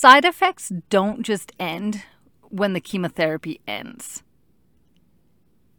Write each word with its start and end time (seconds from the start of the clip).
side 0.00 0.24
effects 0.24 0.72
don't 0.88 1.22
just 1.22 1.52
end 1.60 2.04
when 2.48 2.72
the 2.72 2.80
chemotherapy 2.80 3.60
ends. 3.68 4.22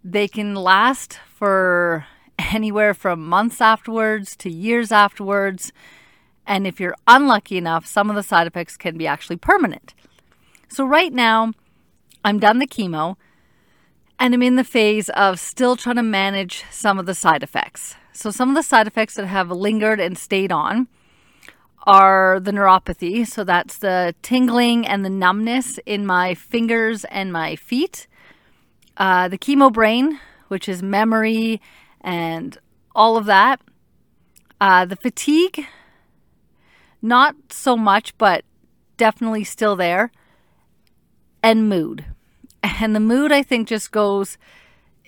They 0.04 0.28
can 0.28 0.54
last 0.54 1.18
for 1.34 2.06
anywhere 2.54 2.94
from 2.94 3.28
months 3.28 3.60
afterwards 3.60 4.36
to 4.36 4.48
years 4.52 4.92
afterwards. 4.92 5.74
And 6.46 6.68
if 6.68 6.80
you're 6.80 6.96
unlucky 7.08 7.58
enough, 7.58 7.88
some 7.88 8.12
of 8.12 8.16
the 8.16 8.22
side 8.22 8.46
effects 8.46 8.78
can 8.78 8.96
be 8.96 9.08
actually 9.08 9.38
permanent. 9.38 9.96
So, 10.70 10.86
right 10.86 11.12
now, 11.12 11.54
I'm 12.24 12.38
done 12.38 12.60
the 12.60 12.68
chemo 12.68 13.16
and 14.20 14.36
I'm 14.36 14.44
in 14.44 14.56
the 14.56 14.64
phase 14.64 15.10
of 15.10 15.40
still 15.40 15.76
trying 15.76 15.96
to 15.96 16.04
manage 16.04 16.64
some 16.70 17.00
of 17.00 17.08
the 17.08 17.16
side 17.16 17.42
effects. 17.42 17.96
So, 18.14 18.30
some 18.30 18.50
of 18.50 18.56
the 18.56 18.62
side 18.62 18.86
effects 18.86 19.16
that 19.16 19.26
have 19.26 19.50
lingered 19.50 20.00
and 20.00 20.16
stayed 20.16 20.52
on 20.52 20.88
are 21.88 22.40
the 22.40 22.52
neuropathy. 22.52 23.26
So, 23.28 23.44
that's 23.44 23.78
the 23.78 24.16
tingling 24.22 24.88
and 24.88 25.04
the 25.04 25.10
numbness 25.10 25.80
in 25.86 26.06
my 26.06 26.36
fingers 26.36 27.06
and 27.06 27.32
my 27.32 27.56
feet. 27.56 28.08
Uh, 28.98 29.28
the 29.28 29.38
chemo 29.38 29.72
brain, 29.72 30.20
which 30.48 30.68
is 30.70 30.84
memory 30.84 31.62
and 32.02 32.58
all 32.94 33.18
of 33.18 33.26
that. 33.26 33.62
Uh, 34.60 34.86
the 34.86 34.96
fatigue, 34.96 35.66
not 37.02 37.36
so 37.50 37.76
much, 37.76 38.16
but 38.18 38.44
definitely 38.98 39.44
still 39.44 39.76
there. 39.76 40.12
And 41.42 41.68
mood. 41.68 42.06
And 42.62 42.96
the 42.96 43.00
mood, 43.00 43.32
I 43.32 43.42
think, 43.42 43.68
just 43.68 43.92
goes 43.92 44.38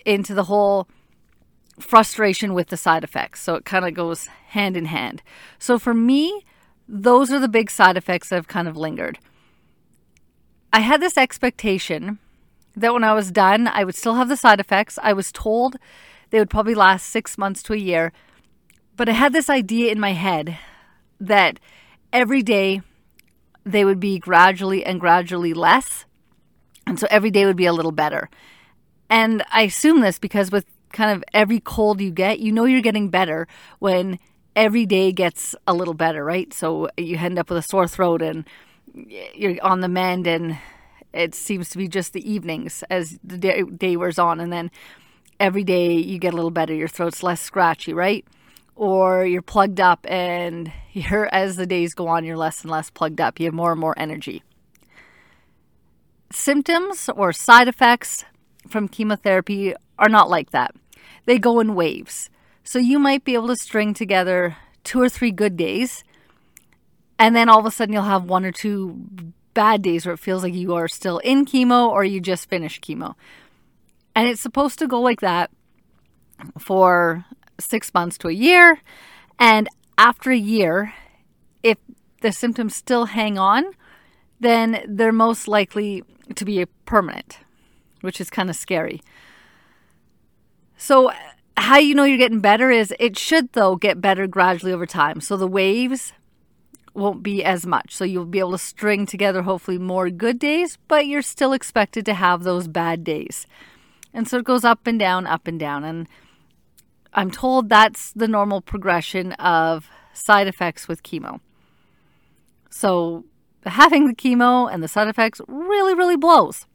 into 0.05 0.33
the 0.33 0.45
whole 0.45 0.87
frustration 1.79 2.53
with 2.53 2.69
the 2.69 2.77
side 2.77 3.03
effects. 3.03 3.41
So 3.41 3.55
it 3.55 3.65
kind 3.65 3.85
of 3.85 3.93
goes 3.93 4.27
hand 4.47 4.75
in 4.75 4.85
hand. 4.85 5.21
So 5.59 5.77
for 5.77 5.93
me, 5.93 6.45
those 6.87 7.31
are 7.31 7.39
the 7.39 7.47
big 7.47 7.71
side 7.71 7.97
effects 7.97 8.29
that 8.29 8.35
have 8.35 8.47
kind 8.47 8.67
of 8.67 8.77
lingered. 8.77 9.19
I 10.71 10.79
had 10.79 11.01
this 11.01 11.17
expectation 11.17 12.19
that 12.75 12.93
when 12.93 13.03
I 13.03 13.13
was 13.13 13.31
done, 13.31 13.67
I 13.67 13.83
would 13.83 13.95
still 13.95 14.15
have 14.15 14.29
the 14.29 14.37
side 14.37 14.59
effects. 14.59 14.97
I 15.01 15.13
was 15.13 15.31
told 15.31 15.77
they 16.29 16.39
would 16.39 16.49
probably 16.49 16.75
last 16.75 17.07
six 17.07 17.37
months 17.37 17.61
to 17.63 17.73
a 17.73 17.77
year. 17.77 18.11
But 18.95 19.09
I 19.09 19.13
had 19.13 19.33
this 19.33 19.49
idea 19.49 19.91
in 19.91 19.99
my 19.99 20.13
head 20.13 20.57
that 21.19 21.59
every 22.11 22.41
day 22.41 22.81
they 23.63 23.85
would 23.85 23.99
be 23.99 24.19
gradually 24.19 24.85
and 24.85 24.99
gradually 24.99 25.53
less. 25.53 26.05
And 26.85 26.99
so 26.99 27.07
every 27.09 27.31
day 27.31 27.45
would 27.45 27.55
be 27.55 27.65
a 27.65 27.73
little 27.73 27.91
better. 27.91 28.29
And 29.09 29.43
I 29.51 29.61
assume 29.61 30.01
this 30.01 30.19
because 30.19 30.51
with 30.51 30.65
kind 30.91 31.11
of 31.11 31.23
every 31.33 31.59
cold 31.59 32.01
you 32.01 32.11
get, 32.11 32.39
you 32.39 32.51
know 32.51 32.65
you're 32.65 32.81
getting 32.81 33.09
better 33.09 33.47
when 33.79 34.19
every 34.55 34.85
day 34.85 35.11
gets 35.11 35.55
a 35.67 35.73
little 35.73 35.93
better, 35.93 36.23
right? 36.23 36.53
So 36.53 36.89
you 36.97 37.17
end 37.17 37.39
up 37.39 37.49
with 37.49 37.57
a 37.57 37.61
sore 37.61 37.87
throat 37.87 38.21
and 38.21 38.45
you're 38.93 39.55
on 39.63 39.81
the 39.81 39.87
mend 39.87 40.27
and 40.27 40.57
it 41.13 41.35
seems 41.35 41.69
to 41.69 41.77
be 41.77 41.87
just 41.87 42.13
the 42.13 42.29
evenings 42.29 42.83
as 42.89 43.19
the 43.23 43.37
day, 43.37 43.63
day 43.63 43.95
wears 43.95 44.19
on 44.19 44.39
and 44.39 44.51
then 44.51 44.71
every 45.39 45.63
day 45.63 45.93
you 45.93 46.19
get 46.19 46.33
a 46.33 46.35
little 46.35 46.51
better, 46.51 46.73
your 46.73 46.87
throat's 46.87 47.23
less 47.23 47.41
scratchy, 47.41 47.93
right? 47.93 48.25
Or 48.75 49.25
you're 49.25 49.41
plugged 49.41 49.79
up 49.79 50.05
and 50.09 50.71
you're 50.93 51.33
as 51.33 51.55
the 51.55 51.65
days 51.65 51.93
go 51.93 52.07
on, 52.07 52.23
you're 52.23 52.37
less 52.37 52.61
and 52.61 52.71
less 52.71 52.89
plugged 52.89 53.21
up. 53.21 53.39
You 53.39 53.47
have 53.47 53.53
more 53.53 53.71
and 53.71 53.81
more 53.81 53.95
energy. 53.97 54.43
Symptoms 56.31 57.09
or 57.15 57.31
side 57.31 57.67
effects 57.67 58.25
from 58.67 58.87
chemotherapy 58.87 59.73
are 59.99 60.09
not 60.09 60.29
like 60.29 60.49
that. 60.51 60.75
They 61.25 61.37
go 61.37 61.59
in 61.59 61.75
waves. 61.75 62.29
So 62.63 62.79
you 62.79 62.99
might 62.99 63.23
be 63.23 63.33
able 63.33 63.47
to 63.47 63.55
string 63.55 63.93
together 63.93 64.57
two 64.83 65.01
or 65.01 65.09
three 65.09 65.31
good 65.31 65.57
days, 65.57 66.03
and 67.19 67.35
then 67.35 67.49
all 67.49 67.59
of 67.59 67.65
a 67.65 67.71
sudden 67.71 67.93
you'll 67.93 68.03
have 68.03 68.23
one 68.23 68.45
or 68.45 68.51
two 68.51 69.05
bad 69.53 69.81
days 69.81 70.05
where 70.05 70.13
it 70.13 70.19
feels 70.19 70.43
like 70.43 70.53
you 70.53 70.73
are 70.73 70.87
still 70.87 71.19
in 71.19 71.45
chemo 71.45 71.87
or 71.87 72.03
you 72.03 72.19
just 72.19 72.49
finished 72.49 72.83
chemo. 72.83 73.15
And 74.15 74.27
it's 74.27 74.41
supposed 74.41 74.79
to 74.79 74.87
go 74.87 74.99
like 74.99 75.21
that 75.21 75.51
for 76.57 77.25
six 77.59 77.93
months 77.93 78.17
to 78.19 78.29
a 78.29 78.33
year. 78.33 78.79
And 79.39 79.67
after 79.97 80.31
a 80.31 80.37
year, 80.37 80.93
if 81.61 81.77
the 82.21 82.31
symptoms 82.31 82.75
still 82.75 83.05
hang 83.05 83.37
on, 83.37 83.65
then 84.39 84.83
they're 84.87 85.11
most 85.11 85.47
likely 85.47 86.03
to 86.35 86.45
be 86.45 86.65
permanent, 86.85 87.39
which 88.01 88.19
is 88.19 88.29
kind 88.29 88.49
of 88.49 88.55
scary. 88.55 89.01
So, 90.77 91.11
how 91.57 91.77
you 91.77 91.95
know 91.95 92.03
you're 92.03 92.17
getting 92.17 92.39
better 92.39 92.71
is 92.71 92.93
it 92.99 93.17
should, 93.17 93.53
though, 93.53 93.75
get 93.75 94.01
better 94.01 94.27
gradually 94.27 94.73
over 94.73 94.85
time. 94.85 95.21
So, 95.21 95.37
the 95.37 95.47
waves 95.47 96.13
won't 96.93 97.23
be 97.23 97.43
as 97.43 97.65
much. 97.65 97.95
So, 97.95 98.05
you'll 98.05 98.25
be 98.25 98.39
able 98.39 98.51
to 98.51 98.57
string 98.57 99.05
together, 99.05 99.43
hopefully, 99.43 99.77
more 99.77 100.09
good 100.09 100.39
days, 100.39 100.77
but 100.87 101.07
you're 101.07 101.21
still 101.21 101.53
expected 101.53 102.05
to 102.05 102.13
have 102.13 102.43
those 102.43 102.67
bad 102.67 103.03
days. 103.03 103.47
And 104.13 104.27
so 104.27 104.37
it 104.37 104.45
goes 104.45 104.63
up 104.63 104.85
and 104.85 104.99
down, 104.99 105.25
up 105.25 105.47
and 105.47 105.59
down. 105.59 105.83
And 105.83 106.07
I'm 107.13 107.31
told 107.31 107.69
that's 107.69 108.11
the 108.13 108.27
normal 108.27 108.61
progression 108.61 109.33
of 109.33 109.89
side 110.13 110.47
effects 110.47 110.87
with 110.87 111.03
chemo. 111.03 111.39
So 112.69 113.25
having 113.65 114.07
the 114.07 114.15
chemo 114.15 114.71
and 114.71 114.83
the 114.83 114.87
side 114.87 115.07
effects 115.07 115.41
really, 115.47 115.95
really 115.95 116.17
blows 116.17 116.67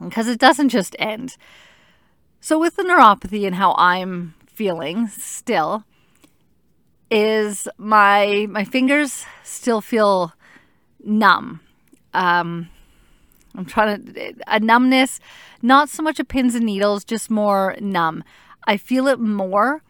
because 0.00 0.28
it 0.28 0.38
doesn't 0.38 0.68
just 0.68 0.94
end. 0.98 1.36
So, 2.46 2.58
with 2.58 2.76
the 2.76 2.82
neuropathy 2.82 3.46
and 3.46 3.54
how 3.54 3.74
I'm 3.78 4.34
feeling 4.44 5.08
still, 5.08 5.84
is 7.10 7.66
my 7.78 8.46
my 8.50 8.64
fingers 8.64 9.24
still 9.42 9.80
feel 9.80 10.34
numb. 11.02 11.60
Um, 12.12 12.68
I'm 13.54 13.64
trying 13.64 14.12
to, 14.12 14.34
a 14.46 14.60
numbness, 14.60 15.20
not 15.62 15.88
so 15.88 16.02
much 16.02 16.20
a 16.20 16.24
pins 16.24 16.54
and 16.54 16.66
needles, 16.66 17.02
just 17.02 17.30
more 17.30 17.78
numb. 17.80 18.22
I 18.66 18.76
feel 18.76 19.06
it 19.06 19.18
more 19.18 19.82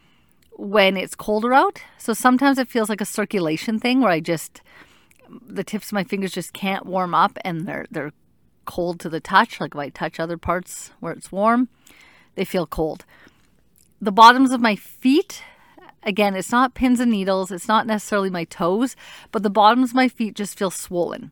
when 0.52 0.96
it's 0.96 1.16
colder 1.16 1.52
out. 1.52 1.82
So 1.98 2.12
sometimes 2.12 2.58
it 2.58 2.68
feels 2.68 2.88
like 2.88 3.00
a 3.00 3.04
circulation 3.04 3.80
thing 3.80 4.00
where 4.00 4.12
I 4.12 4.20
just, 4.20 4.60
the 5.44 5.64
tips 5.64 5.88
of 5.88 5.94
my 5.94 6.04
fingers 6.04 6.30
just 6.30 6.52
can't 6.52 6.86
warm 6.86 7.16
up 7.16 7.36
and 7.44 7.66
they're, 7.66 7.86
they're 7.90 8.12
cold 8.64 9.00
to 9.00 9.08
the 9.08 9.18
touch. 9.18 9.60
Like 9.60 9.74
if 9.74 9.80
I 9.80 9.88
touch 9.88 10.20
other 10.20 10.38
parts 10.38 10.92
where 11.00 11.12
it's 11.12 11.32
warm, 11.32 11.68
they 12.34 12.44
feel 12.44 12.66
cold. 12.66 13.04
The 14.00 14.12
bottoms 14.12 14.50
of 14.50 14.60
my 14.60 14.76
feet, 14.76 15.42
again, 16.02 16.34
it's 16.34 16.52
not 16.52 16.74
pins 16.74 17.00
and 17.00 17.10
needles, 17.10 17.50
it's 17.50 17.68
not 17.68 17.86
necessarily 17.86 18.30
my 18.30 18.44
toes, 18.44 18.96
but 19.32 19.42
the 19.42 19.50
bottoms 19.50 19.90
of 19.90 19.96
my 19.96 20.08
feet 20.08 20.34
just 20.34 20.58
feel 20.58 20.70
swollen. 20.70 21.30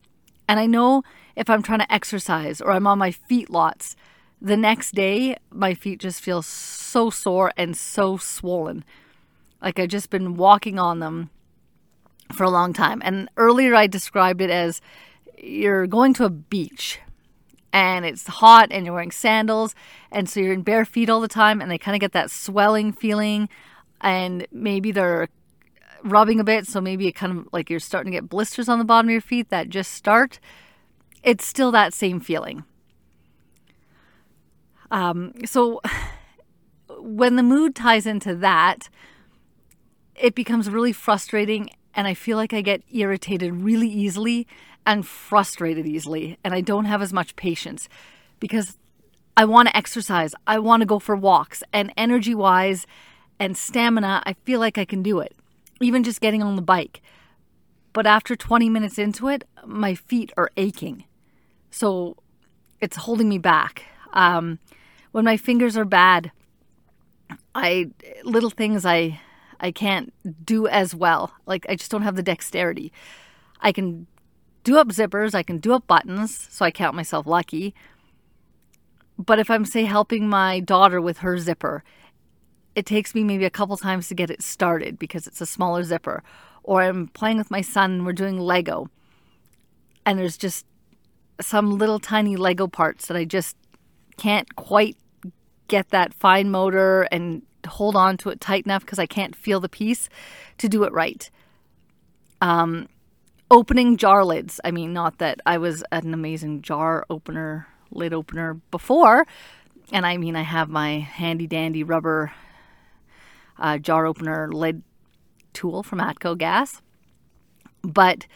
And 0.49 0.59
I 0.59 0.67
know 0.67 1.03
if 1.37 1.49
I'm 1.49 1.63
trying 1.63 1.81
to 1.81 1.93
exercise 1.93 2.61
or 2.61 2.73
I'm 2.73 2.87
on 2.87 2.99
my 2.99 3.11
feet 3.11 3.51
lots, 3.51 3.97
the 4.41 4.57
next 4.57 4.95
day 4.95 5.37
my 5.51 5.75
feet 5.75 6.01
just 6.01 6.21
feel 6.21 6.43
so 6.43 7.11
sore 7.11 7.53
and 7.57 7.77
so 7.77 8.17
swollen. 8.17 8.85
Like 9.61 9.79
I've 9.79 9.89
just 9.89 10.11
been 10.11 10.37
walking 10.37 10.79
on 10.79 10.99
them 10.99 11.31
for 12.33 12.45
a 12.45 12.51
long 12.51 12.73
time. 12.73 13.01
And 13.05 13.29
earlier 13.37 13.75
I 13.75 13.87
described 13.87 14.41
it 14.41 14.51
as 14.51 14.81
you're 15.39 15.87
going 15.87 16.15
to 16.15 16.25
a 16.25 16.31
beach 16.31 17.01
and 17.73 18.05
it's 18.05 18.27
hot 18.27 18.69
and 18.71 18.85
you're 18.85 18.95
wearing 18.95 19.11
sandals 19.11 19.75
and 20.11 20.29
so 20.29 20.41
you're 20.41 20.53
in 20.53 20.63
bare 20.63 20.85
feet 20.85 21.09
all 21.09 21.21
the 21.21 21.29
time 21.29 21.61
and 21.61 21.71
they 21.71 21.79
kind 21.79 21.95
of 21.95 22.01
get 22.01 22.13
that 22.13 22.31
swelling 22.31 22.93
feeling 22.93 23.49
and 24.01 24.47
maybe 24.53 24.93
they're 24.93 25.29
rubbing 26.05 26.41
a 26.41 26.45
bit 26.45 26.67
so 26.67 26.81
maybe 26.81 27.07
it 27.07 27.13
kind 27.13 27.39
of 27.39 27.49
like 27.53 27.71
you're 27.71 27.81
starting 27.81 28.13
to 28.13 28.19
get 28.19 28.29
blisters 28.29 28.69
on 28.69 28.79
the 28.79 28.85
bottom 28.85 29.09
of 29.09 29.13
your 29.13 29.21
feet 29.21 29.49
that 29.51 29.69
just 29.69 29.93
start 29.93 30.39
it's 31.23 31.47
still 31.47 31.71
that 31.73 31.95
same 31.95 32.21
feeling. 32.21 32.65
Um, 34.91 35.33
so 35.45 35.81
when 36.99 37.37
the 37.37 37.43
mood 37.43 37.75
ties 37.75 38.07
into 38.07 38.35
that, 38.37 38.89
it 40.15 40.35
becomes 40.35 40.69
really 40.69 40.93
frustrating, 40.93 41.71
and 41.95 42.07
I 42.07 42.15
feel 42.15 42.37
like 42.37 42.53
I 42.53 42.61
get 42.61 42.83
irritated 42.93 43.55
really 43.55 43.89
easily 43.89 44.47
and 44.87 45.07
frustrated 45.07 45.87
easily, 45.87 46.39
and 46.43 46.55
I 46.55 46.61
don't 46.61 46.87
have 46.87 47.03
as 47.03 47.13
much 47.13 47.37
patience 47.37 47.89
because 48.41 48.77
I 49.37 49.45
want 49.45 49.69
to 49.69 49.77
exercise, 49.77 50.35
I 50.47 50.59
want 50.59 50.81
to 50.81 50.87
go 50.87 50.99
for 50.99 51.17
walks, 51.17 51.63
and 51.73 51.93
energy 51.97 52.35
wise 52.35 52.87
and 53.39 53.57
stamina, 53.57 54.23
I 54.27 54.35
feel 54.45 54.61
like 54.61 54.79
I 54.79 54.85
can 54.85 55.03
do 55.03 55.21
it, 55.21 55.35
even 55.81 56.05
just 56.05 56.21
getting 56.21 56.43
on 56.43 56.57
the 56.57 56.63
bike. 56.63 57.03
But 57.93 58.07
after 58.07 58.37
20 58.37 58.69
minutes 58.69 58.99
into 58.99 59.29
it, 59.29 59.45
my 59.67 59.95
feet 59.95 60.33
are 60.37 60.51
aching. 60.57 61.05
So 61.71 62.17
it's 62.81 62.97
holding 62.97 63.29
me 63.29 63.39
back. 63.39 63.85
Um, 64.13 64.59
when 65.13 65.25
my 65.25 65.37
fingers 65.37 65.77
are 65.77 65.85
bad, 65.85 66.33
I 67.55 67.91
little 68.25 68.51
things 68.51 68.85
I 68.85 69.21
I 69.61 69.71
can't 69.71 70.13
do 70.45 70.67
as 70.67 70.95
well. 70.95 71.33
Like 71.47 71.67
I 71.69 71.77
just 71.77 71.91
don't 71.91 72.03
have 72.03 72.17
the 72.17 72.23
dexterity. 72.23 72.93
I 73.61 73.73
can 73.73 74.07
do 74.65 74.79
up 74.79 74.89
zippers, 74.89 75.35
I 75.35 75.43
can 75.43 75.59
do 75.59 75.73
up 75.73 75.87
buttons, 75.87 76.49
so 76.51 76.65
I 76.65 76.71
count 76.71 76.95
myself 76.95 77.27
lucky. 77.27 77.75
But 79.19 79.39
if 79.39 79.51
I'm 79.51 79.65
say 79.65 79.85
helping 79.85 80.29
my 80.29 80.61
daughter 80.61 81.01
with 81.01 81.19
her 81.19 81.39
zipper, 81.39 81.85
it 82.75 82.87
takes 82.87 83.15
me 83.15 83.25
maybe 83.25 83.45
a 83.45 83.51
couple 83.51 83.77
times 83.77 84.09
to 84.09 84.15
get 84.15 84.31
it 84.31 84.43
started 84.43 84.99
because 84.99 85.27
it's 85.27 85.41
a 85.41 85.47
smaller 85.47 85.83
zipper. 85.83 86.23
Or 86.63 86.83
I'm 86.83 87.09
playing 87.09 87.39
with 87.39 87.51
my 87.51 87.61
son 87.61 87.93
and 87.93 88.07
we're 88.07 88.13
doing 88.13 88.39
Lego 88.39 88.89
and 90.05 90.19
there's 90.19 90.37
just 90.37 90.67
some 91.41 91.77
little 91.79 91.99
tiny 91.99 92.37
Lego 92.37 92.67
parts 92.67 93.07
that 93.07 93.17
I 93.17 93.25
just 93.25 93.57
can't 94.17 94.55
quite 94.57 94.97
get 95.69 95.91
that 95.91 96.15
fine 96.15 96.51
motor 96.51 97.03
and 97.11 97.43
hold 97.67 97.97
on 97.97 98.17
to 98.19 98.31
it 98.31 98.41
tight 98.41 98.65
enough 98.65 98.85
because 98.85 98.99
I 98.99 99.07
can't 99.07 99.35
feel 99.35 99.61
the 99.61 99.69
piece 99.69 100.09
to 100.59 100.69
do 100.69 100.85
it 100.85 100.93
right. 100.93 101.31
Um, 102.41 102.89
opening 103.53 103.99
jar 103.99 104.25
lids. 104.25 104.59
I 104.65 104.71
mean, 104.71 104.95
not 104.95 105.19
that 105.19 105.41
I 105.45 105.59
was 105.59 105.85
an 105.93 106.15
amazing 106.15 106.63
jar 106.63 107.05
opener, 107.11 107.69
lid 107.91 108.15
opener 108.15 108.55
before. 108.71 109.27
And 109.93 110.07
I 110.07 110.17
mean, 110.17 110.35
I 110.37 110.43
have 110.43 110.71
my 110.71 111.01
handy 111.01 111.47
dandy 111.47 111.85
rubber 111.85 112.33
uh, 113.59 113.77
jar 113.77 114.07
opener 114.07 114.51
lid 114.51 114.83
tool 115.53 115.83
from 115.83 116.01
Atco 116.01 116.37
Gas. 116.37 116.81
But 117.83 118.27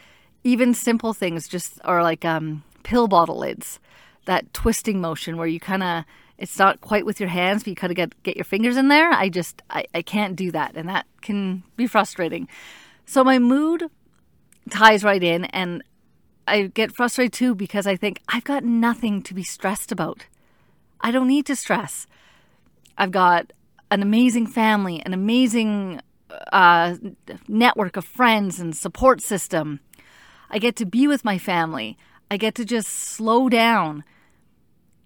even 0.44 0.74
simple 0.74 1.14
things 1.14 1.48
just 1.48 1.80
are 1.82 2.02
like 2.02 2.26
um, 2.26 2.62
pill 2.82 3.08
bottle 3.08 3.38
lids, 3.38 3.80
that 4.26 4.52
twisting 4.52 5.00
motion 5.00 5.38
where 5.38 5.46
you 5.46 5.58
kind 5.58 5.82
of 5.82 6.04
it's 6.36 6.58
not 6.58 6.82
quite 6.82 7.06
with 7.06 7.18
your 7.18 7.30
hands, 7.30 7.62
but 7.62 7.70
you 7.70 7.76
kind 7.76 7.90
of 7.90 7.96
get 7.96 8.22
get 8.22 8.36
your 8.36 8.44
fingers 8.44 8.76
in 8.76 8.88
there. 8.88 9.10
I 9.10 9.30
just 9.30 9.62
I, 9.70 9.86
I 9.94 10.02
can't 10.02 10.36
do 10.36 10.50
that, 10.50 10.76
and 10.76 10.86
that 10.90 11.06
can 11.22 11.62
be 11.76 11.86
frustrating. 11.86 12.48
So 13.06 13.24
my 13.24 13.38
mood 13.38 13.88
ties 14.70 15.04
right 15.04 15.22
in, 15.22 15.44
and 15.46 15.82
I 16.48 16.64
get 16.64 16.92
frustrated 16.92 17.32
too 17.32 17.54
because 17.54 17.86
I 17.86 17.96
think 17.96 18.20
I've 18.28 18.44
got 18.44 18.64
nothing 18.64 19.22
to 19.22 19.34
be 19.34 19.42
stressed 19.42 19.92
about. 19.92 20.26
I 21.00 21.10
don't 21.10 21.28
need 21.28 21.46
to 21.46 21.56
stress. 21.56 22.06
I've 22.96 23.10
got 23.10 23.52
an 23.90 24.02
amazing 24.02 24.46
family, 24.46 25.02
an 25.04 25.12
amazing 25.12 26.00
uh, 26.52 26.96
network 27.48 27.96
of 27.96 28.04
friends 28.04 28.58
and 28.58 28.76
support 28.76 29.20
system. 29.20 29.80
I 30.50 30.58
get 30.58 30.76
to 30.76 30.86
be 30.86 31.06
with 31.06 31.24
my 31.24 31.38
family. 31.38 31.98
I 32.30 32.36
get 32.36 32.54
to 32.56 32.64
just 32.64 32.88
slow 32.88 33.48
down. 33.48 34.04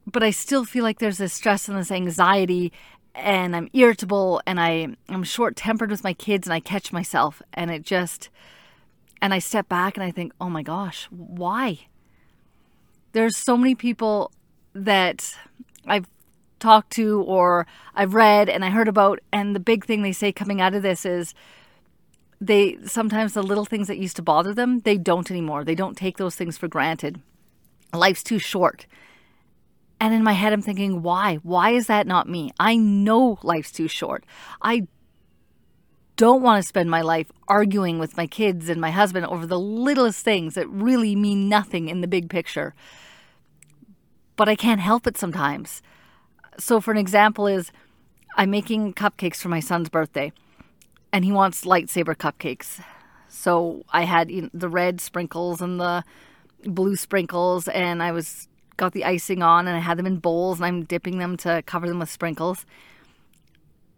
But 0.07 0.23
I 0.23 0.31
still 0.31 0.65
feel 0.65 0.83
like 0.83 0.99
there's 0.99 1.19
this 1.19 1.33
stress 1.33 1.69
and 1.69 1.79
this 1.79 1.91
anxiety, 1.91 2.73
and 3.15 3.55
I'm 3.55 3.69
irritable 3.73 4.41
and 4.47 4.59
I, 4.61 4.89
I'm 5.09 5.23
short 5.25 5.57
tempered 5.57 5.91
with 5.91 6.05
my 6.05 6.15
kids, 6.15 6.47
and 6.47 6.55
I 6.55 6.61
catch 6.61 6.93
myself. 6.93 7.43
And 7.53 7.71
it 7.71 7.83
just, 7.83 8.29
and 9.23 9.35
I 9.35 9.39
step 9.39 9.69
back 9.69 9.97
and 9.97 10.05
I 10.05 10.11
think, 10.11 10.33
oh 10.41 10.49
my 10.49 10.63
gosh, 10.63 11.07
why? 11.11 11.81
There's 13.13 13.37
so 13.37 13.57
many 13.57 13.75
people 13.75 14.33
that 14.73 15.35
I've 15.87 16.07
talked 16.59 16.93
to 16.93 17.23
or 17.23 17.67
I've 17.95 18.15
read 18.15 18.49
and 18.49 18.65
I 18.65 18.71
heard 18.71 18.89
about, 18.89 19.21
and 19.33 19.55
the 19.55 19.61
big 19.61 19.85
thing 19.85 20.03
they 20.03 20.13
say 20.13 20.33
coming 20.33 20.61
out 20.61 20.75
of 20.75 20.83
this 20.83 21.05
is 21.05 21.35
they 22.41 22.79
sometimes 22.85 23.35
the 23.35 23.43
little 23.43 23.65
things 23.65 23.89
that 23.89 23.99
used 23.99 24.17
to 24.17 24.23
bother 24.23 24.55
them, 24.55 24.81
they 24.81 24.97
don't 24.97 25.31
anymore. 25.31 25.65
They 25.65 25.75
don't 25.75 25.97
take 25.97 26.17
those 26.17 26.37
things 26.37 26.57
for 26.57 26.69
granted. 26.69 27.21
Life's 27.93 28.23
too 28.23 28.39
short. 28.39 28.87
And 30.01 30.15
in 30.15 30.23
my 30.23 30.33
head, 30.33 30.53
I'm 30.53 30.63
thinking, 30.63 31.03
why? 31.03 31.37
Why 31.43 31.71
is 31.71 31.89
that 31.89 32.07
not 32.07 32.29
me? 32.29 32.53
I 32.59 32.77
know 32.77 33.39
life's 33.43 33.73
too 33.73 33.89
short. 33.89 34.25
I 34.63 34.87
don't 36.21 36.43
want 36.43 36.63
to 36.63 36.69
spend 36.69 36.91
my 36.91 37.01
life 37.01 37.33
arguing 37.49 37.99
with 37.99 38.15
my 38.15 38.27
kids 38.27 38.69
and 38.69 38.79
my 38.79 38.91
husband 38.91 39.25
over 39.25 39.47
the 39.47 39.59
littlest 39.59 40.23
things 40.23 40.53
that 40.53 40.69
really 40.69 41.17
mean 41.17 41.49
nothing 41.49 41.89
in 41.89 42.03
the 42.03 42.07
big 42.07 42.29
picture. 42.29 42.75
But 44.37 44.47
I 44.47 44.55
can't 44.55 44.83
help 44.83 45.07
it 45.07 45.17
sometimes. 45.17 45.81
So, 46.59 46.79
for 46.79 46.91
an 46.91 46.99
example, 46.99 47.47
is 47.47 47.73
I'm 48.37 48.51
making 48.51 48.93
cupcakes 48.93 49.39
for 49.39 49.49
my 49.49 49.61
son's 49.61 49.89
birthday, 49.89 50.31
and 51.11 51.25
he 51.25 51.33
wants 51.33 51.65
lightsaber 51.65 52.15
cupcakes. 52.15 52.83
So 53.29 53.87
I 53.91 54.03
had 54.03 54.31
the 54.53 54.69
red 54.69 55.01
sprinkles 55.01 55.63
and 55.63 55.81
the 55.81 56.05
blue 56.65 56.97
sprinkles, 56.97 57.67
and 57.67 58.03
I 58.03 58.13
was 58.13 58.47
got 58.77 58.93
the 58.93 59.07
icing 59.07 59.43
on, 59.43 59.67
and 59.67 59.75
I 59.75 59.81
had 59.81 59.97
them 59.97 60.07
in 60.07 60.19
bowls, 60.19 60.59
and 60.59 60.67
I'm 60.67 60.85
dipping 60.85 61.17
them 61.17 61.39
to 61.39 61.63
cover 61.63 61.89
them 61.89 62.01
with 62.01 62.11
sprinkles. 62.11 62.67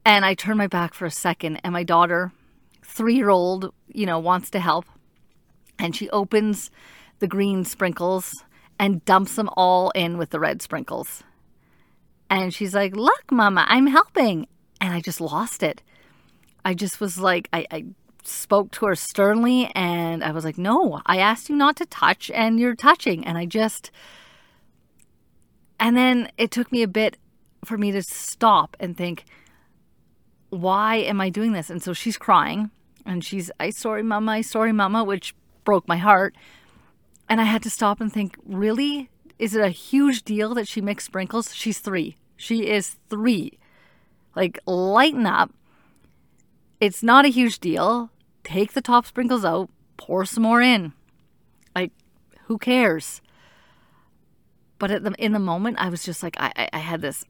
And 0.04 0.24
I 0.24 0.34
turn 0.34 0.56
my 0.56 0.66
back 0.66 0.94
for 0.94 1.06
a 1.06 1.10
second, 1.10 1.60
and 1.62 1.72
my 1.72 1.84
daughter, 1.84 2.32
three 2.82 3.14
year 3.14 3.30
old, 3.30 3.72
you 3.88 4.06
know, 4.06 4.18
wants 4.18 4.50
to 4.50 4.60
help. 4.60 4.86
And 5.78 5.94
she 5.94 6.10
opens 6.10 6.70
the 7.20 7.28
green 7.28 7.64
sprinkles 7.64 8.44
and 8.78 9.04
dumps 9.04 9.36
them 9.36 9.48
all 9.56 9.90
in 9.90 10.18
with 10.18 10.30
the 10.30 10.40
red 10.40 10.60
sprinkles. 10.60 11.22
And 12.28 12.52
she's 12.52 12.74
like, 12.74 12.96
Look, 12.96 13.30
Mama, 13.30 13.64
I'm 13.68 13.86
helping. 13.86 14.48
And 14.80 14.92
I 14.92 15.00
just 15.00 15.20
lost 15.20 15.62
it. 15.62 15.82
I 16.64 16.74
just 16.74 17.00
was 17.00 17.18
like, 17.18 17.48
I, 17.52 17.66
I 17.70 17.84
spoke 18.24 18.70
to 18.72 18.86
her 18.86 18.94
sternly 18.94 19.70
and 19.74 20.24
I 20.24 20.32
was 20.32 20.44
like, 20.44 20.58
No, 20.58 21.00
I 21.06 21.18
asked 21.18 21.48
you 21.48 21.56
not 21.56 21.76
to 21.76 21.86
touch 21.86 22.30
and 22.34 22.58
you're 22.58 22.74
touching. 22.74 23.24
And 23.24 23.38
I 23.38 23.46
just, 23.46 23.90
and 25.78 25.96
then 25.96 26.30
it 26.38 26.50
took 26.50 26.72
me 26.72 26.82
a 26.82 26.88
bit 26.88 27.18
for 27.64 27.78
me 27.78 27.92
to 27.92 28.02
stop 28.02 28.76
and 28.80 28.96
think, 28.96 29.24
why 30.52 30.96
am 30.96 31.18
I 31.18 31.30
doing 31.30 31.52
this? 31.52 31.70
And 31.70 31.82
so 31.82 31.94
she's 31.94 32.18
crying 32.18 32.70
and 33.06 33.24
she's, 33.24 33.50
I 33.58 33.70
sorry, 33.70 34.02
mama, 34.02 34.32
I 34.32 34.40
sorry, 34.42 34.72
mama, 34.72 35.02
which 35.02 35.34
broke 35.64 35.88
my 35.88 35.96
heart. 35.96 36.34
And 37.26 37.40
I 37.40 37.44
had 37.44 37.62
to 37.62 37.70
stop 37.70 38.02
and 38.02 38.12
think, 38.12 38.36
really? 38.44 39.08
Is 39.38 39.54
it 39.54 39.64
a 39.64 39.70
huge 39.70 40.24
deal 40.24 40.52
that 40.54 40.68
she 40.68 40.82
mixed 40.82 41.06
sprinkles? 41.06 41.54
She's 41.54 41.78
three. 41.78 42.16
She 42.36 42.68
is 42.68 42.98
three. 43.08 43.58
Like, 44.36 44.58
lighten 44.66 45.24
up. 45.24 45.50
It's 46.80 47.02
not 47.02 47.24
a 47.24 47.28
huge 47.28 47.58
deal. 47.58 48.10
Take 48.44 48.74
the 48.74 48.82
top 48.82 49.06
sprinkles 49.06 49.46
out, 49.46 49.70
pour 49.96 50.26
some 50.26 50.42
more 50.42 50.60
in. 50.60 50.92
Like, 51.74 51.92
who 52.44 52.58
cares? 52.58 53.22
But 54.78 55.02
the, 55.02 55.14
in 55.18 55.32
the 55.32 55.38
moment, 55.38 55.78
I 55.80 55.88
was 55.88 56.04
just 56.04 56.22
like, 56.22 56.36
I, 56.38 56.68
I 56.72 56.78
had 56.78 57.00
this 57.00 57.24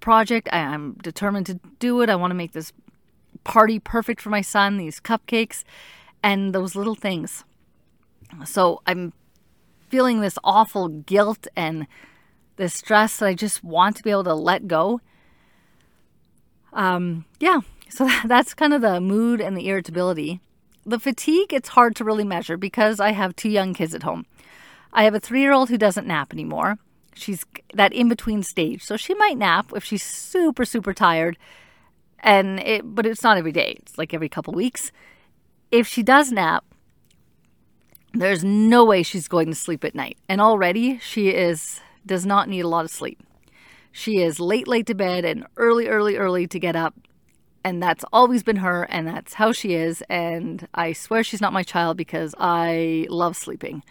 project. 0.00 0.48
I, 0.52 0.58
I'm 0.58 0.94
determined 0.94 1.46
to 1.46 1.60
do 1.78 2.00
it. 2.02 2.10
I 2.10 2.16
want 2.16 2.30
to 2.30 2.36
make 2.36 2.52
this 2.52 2.72
party 3.44 3.78
perfect 3.78 4.20
for 4.20 4.30
my 4.30 4.40
son, 4.40 4.76
these 4.76 5.00
cupcakes, 5.00 5.64
and 6.22 6.54
those 6.54 6.74
little 6.74 6.94
things. 6.94 7.44
So 8.44 8.82
I'm 8.86 9.12
feeling 9.88 10.20
this 10.20 10.38
awful 10.42 10.88
guilt 10.88 11.46
and 11.56 11.86
this 12.56 12.74
stress 12.74 13.18
that 13.18 13.26
I 13.26 13.34
just 13.34 13.62
want 13.62 13.96
to 13.96 14.02
be 14.02 14.10
able 14.10 14.24
to 14.24 14.34
let 14.34 14.66
go. 14.66 15.00
Um, 16.72 17.24
yeah, 17.38 17.60
so 17.88 18.08
that's 18.24 18.54
kind 18.54 18.74
of 18.74 18.82
the 18.82 19.00
mood 19.00 19.40
and 19.40 19.56
the 19.56 19.68
irritability. 19.68 20.40
The 20.84 20.98
fatigue, 20.98 21.52
it's 21.52 21.70
hard 21.70 21.96
to 21.96 22.04
really 22.04 22.24
measure 22.24 22.56
because 22.56 23.00
I 23.00 23.12
have 23.12 23.34
two 23.34 23.48
young 23.48 23.74
kids 23.74 23.94
at 23.94 24.04
home. 24.04 24.26
I 24.92 25.04
have 25.04 25.14
a 25.14 25.20
three 25.20 25.40
year 25.40 25.52
old 25.52 25.68
who 25.68 25.78
doesn't 25.78 26.06
nap 26.06 26.32
anymore. 26.32 26.78
She's 27.16 27.46
that 27.72 27.92
in 27.92 28.08
between 28.08 28.42
stage. 28.42 28.84
So 28.84 28.96
she 28.96 29.14
might 29.14 29.38
nap 29.38 29.72
if 29.74 29.82
she's 29.82 30.02
super, 30.02 30.64
super 30.64 30.92
tired. 30.92 31.38
And 32.20 32.60
it, 32.60 32.82
but 32.84 33.06
it's 33.06 33.22
not 33.22 33.38
every 33.38 33.52
day. 33.52 33.76
It's 33.80 33.96
like 33.96 34.12
every 34.12 34.28
couple 34.28 34.52
weeks. 34.52 34.92
If 35.70 35.86
she 35.86 36.02
does 36.02 36.30
nap, 36.30 36.64
there's 38.12 38.44
no 38.44 38.84
way 38.84 39.02
she's 39.02 39.28
going 39.28 39.48
to 39.48 39.54
sleep 39.54 39.82
at 39.82 39.94
night. 39.94 40.18
And 40.28 40.40
already 40.40 40.98
she 40.98 41.30
is 41.30 41.80
does 42.04 42.26
not 42.26 42.48
need 42.48 42.60
a 42.60 42.68
lot 42.68 42.84
of 42.84 42.90
sleep. 42.90 43.22
She 43.92 44.20
is 44.20 44.38
late, 44.38 44.68
late 44.68 44.86
to 44.86 44.94
bed 44.94 45.24
and 45.24 45.46
early, 45.56 45.88
early, 45.88 46.16
early 46.16 46.46
to 46.46 46.58
get 46.58 46.76
up. 46.76 46.94
And 47.64 47.82
that's 47.82 48.04
always 48.12 48.44
been 48.44 48.56
her, 48.56 48.84
and 48.84 49.08
that's 49.08 49.34
how 49.34 49.50
she 49.50 49.74
is. 49.74 50.02
And 50.08 50.68
I 50.74 50.92
swear 50.92 51.24
she's 51.24 51.40
not 51.40 51.52
my 51.52 51.64
child 51.64 51.96
because 51.96 52.32
I 52.38 53.06
love 53.08 53.36
sleeping. 53.36 53.82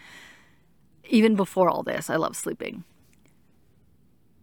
Even 1.10 1.34
before 1.34 1.68
all 1.68 1.82
this, 1.82 2.08
I 2.08 2.16
love 2.16 2.36
sleeping 2.36 2.84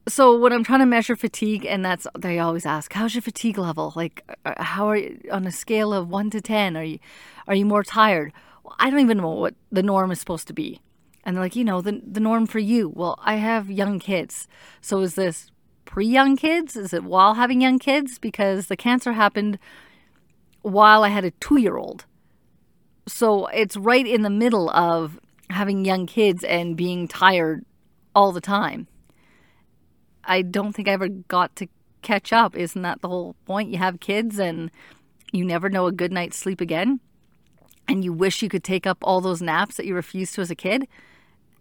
so 0.07 0.37
when 0.37 0.51
I'm 0.51 0.63
trying 0.63 0.79
to 0.79 0.85
measure 0.85 1.15
fatigue, 1.15 1.65
and 1.65 1.83
that's 1.83 2.05
they 2.17 2.39
always 2.39 2.65
ask, 2.65 2.91
"How's 2.93 3.15
your 3.15 3.21
fatigue 3.21 3.57
level? 3.57 3.93
Like, 3.95 4.23
uh, 4.45 4.53
how 4.57 4.87
are 4.89 4.97
you 4.97 5.19
on 5.31 5.47
a 5.47 5.51
scale 5.51 5.93
of 5.93 6.09
one 6.09 6.29
to 6.31 6.41
ten? 6.41 6.75
Are 6.75 6.83
you 6.83 6.99
are 7.47 7.55
you 7.55 7.65
more 7.65 7.83
tired?" 7.83 8.33
Well, 8.63 8.75
I 8.79 8.89
don't 8.89 8.99
even 8.99 9.17
know 9.17 9.29
what 9.29 9.55
the 9.71 9.83
norm 9.83 10.11
is 10.11 10.19
supposed 10.19 10.47
to 10.47 10.53
be, 10.53 10.81
and 11.23 11.35
they're 11.35 11.43
like, 11.43 11.55
you 11.55 11.63
know, 11.63 11.81
the 11.81 12.01
the 12.05 12.19
norm 12.19 12.47
for 12.47 12.59
you. 12.59 12.89
Well, 12.89 13.17
I 13.21 13.35
have 13.35 13.71
young 13.71 13.99
kids, 13.99 14.47
so 14.81 14.99
is 15.01 15.15
this 15.15 15.51
pre 15.85 16.05
young 16.05 16.35
kids? 16.35 16.75
Is 16.75 16.93
it 16.93 17.03
while 17.03 17.35
having 17.35 17.61
young 17.61 17.79
kids? 17.79 18.19
Because 18.19 18.67
the 18.67 18.77
cancer 18.77 19.13
happened 19.13 19.57
while 20.63 21.03
I 21.03 21.09
had 21.09 21.25
a 21.25 21.31
two 21.31 21.57
year 21.57 21.77
old, 21.77 22.05
so 23.07 23.47
it's 23.47 23.77
right 23.77 24.05
in 24.05 24.21
the 24.23 24.29
middle 24.29 24.69
of 24.71 25.19
having 25.49 25.85
young 25.85 26.07
kids 26.07 26.43
and 26.43 26.75
being 26.75 27.07
tired 27.07 27.63
all 28.15 28.31
the 28.31 28.41
time. 28.41 28.87
I 30.25 30.41
don't 30.41 30.73
think 30.73 30.87
I 30.87 30.91
ever 30.91 31.07
got 31.07 31.55
to 31.57 31.67
catch 32.01 32.31
up. 32.31 32.55
Isn't 32.55 32.81
that 32.81 33.01
the 33.01 33.07
whole 33.07 33.35
point? 33.45 33.69
You 33.69 33.77
have 33.77 33.99
kids 33.99 34.39
and 34.39 34.71
you 35.31 35.43
never 35.43 35.69
know 35.69 35.87
a 35.87 35.91
good 35.91 36.11
night's 36.11 36.37
sleep 36.37 36.61
again. 36.61 36.99
And 37.87 38.03
you 38.03 38.13
wish 38.13 38.41
you 38.41 38.49
could 38.49 38.63
take 38.63 38.87
up 38.87 38.97
all 39.01 39.19
those 39.19 39.41
naps 39.41 39.75
that 39.77 39.85
you 39.85 39.95
refused 39.95 40.35
to 40.35 40.41
as 40.41 40.51
a 40.51 40.55
kid. 40.55 40.87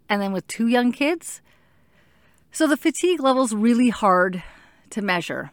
And 0.07 0.21
then 0.21 0.31
with 0.31 0.47
two 0.47 0.67
young 0.67 0.91
kids. 0.91 1.41
So 2.51 2.67
the 2.67 2.77
fatigue 2.77 3.19
level's 3.19 3.53
really 3.53 3.89
hard 3.89 4.43
to 4.91 5.01
measure. 5.01 5.51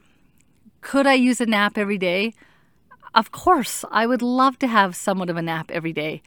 Could 0.83 1.07
I 1.07 1.15
use 1.15 1.41
a 1.41 1.47
nap 1.47 1.79
every 1.79 1.99
day? 1.99 2.35
Of 3.15 3.33
course, 3.33 3.85
I 3.91 4.07
would 4.07 4.23
love 4.23 4.59
to 4.61 4.67
have 4.67 4.95
somewhat 4.95 5.31
of 5.31 5.37
a 5.37 5.43
nap 5.43 5.71
every 5.71 5.93
day. 5.93 6.23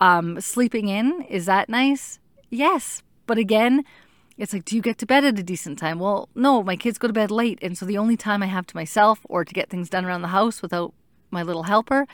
Um, 0.00 0.40
sleeping 0.40 0.88
in, 0.88 1.22
is 1.22 1.46
that 1.46 1.68
nice? 1.68 2.18
Yes. 2.50 3.02
But 3.26 3.38
again, 3.38 3.84
it's 4.42 4.52
like, 4.52 4.64
do 4.64 4.74
you 4.74 4.82
get 4.82 4.98
to 4.98 5.06
bed 5.06 5.24
at 5.24 5.38
a 5.38 5.42
decent 5.44 5.78
time? 5.78 6.00
Well, 6.00 6.28
no, 6.34 6.64
my 6.64 6.74
kids 6.74 6.98
go 6.98 7.06
to 7.06 7.12
bed 7.12 7.30
late. 7.30 7.60
And 7.62 7.78
so 7.78 7.86
the 7.86 7.96
only 7.96 8.16
time 8.16 8.42
I 8.42 8.46
have 8.46 8.66
to 8.66 8.76
myself 8.76 9.20
or 9.28 9.44
to 9.44 9.54
get 9.54 9.70
things 9.70 9.88
done 9.88 10.04
around 10.04 10.22
the 10.22 10.28
house 10.28 10.60
without 10.60 10.92
my 11.30 11.44
little 11.44 11.62
helper 11.62 12.08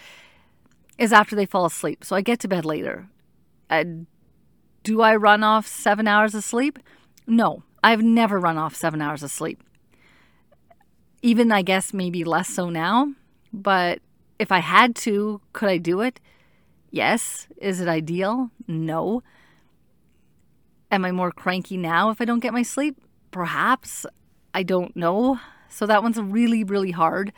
is 0.98 1.10
after 1.10 1.34
they 1.34 1.46
fall 1.46 1.64
asleep. 1.64 2.04
So 2.04 2.14
I 2.14 2.20
get 2.20 2.38
to 2.40 2.48
bed 2.48 2.66
later. 2.66 3.08
Uh, 3.70 3.84
do 4.82 5.00
I 5.00 5.16
run 5.16 5.42
off 5.42 5.66
seven 5.66 6.06
hours 6.06 6.34
of 6.34 6.44
sleep? 6.44 6.78
No, 7.26 7.62
I've 7.82 8.02
never 8.02 8.38
run 8.38 8.58
off 8.58 8.76
seven 8.76 9.00
hours 9.00 9.22
of 9.22 9.30
sleep. 9.30 9.64
Even, 11.22 11.50
I 11.50 11.62
guess, 11.62 11.94
maybe 11.94 12.24
less 12.24 12.50
so 12.50 12.68
now. 12.68 13.14
But 13.54 14.00
if 14.38 14.52
I 14.52 14.58
had 14.58 14.94
to, 14.96 15.40
could 15.54 15.70
I 15.70 15.78
do 15.78 16.02
it? 16.02 16.20
Yes. 16.90 17.48
Is 17.56 17.80
it 17.80 17.88
ideal? 17.88 18.50
No. 18.66 19.22
Am 20.90 21.04
I 21.04 21.12
more 21.12 21.30
cranky 21.30 21.76
now 21.76 22.10
if 22.10 22.20
I 22.20 22.24
don't 22.24 22.40
get 22.40 22.52
my 22.52 22.62
sleep? 22.62 22.96
Perhaps. 23.30 24.06
I 24.54 24.62
don't 24.62 24.96
know. 24.96 25.38
So 25.68 25.86
that 25.86 26.02
one's 26.02 26.18
really, 26.18 26.64
really 26.64 26.92
hard. 26.92 27.32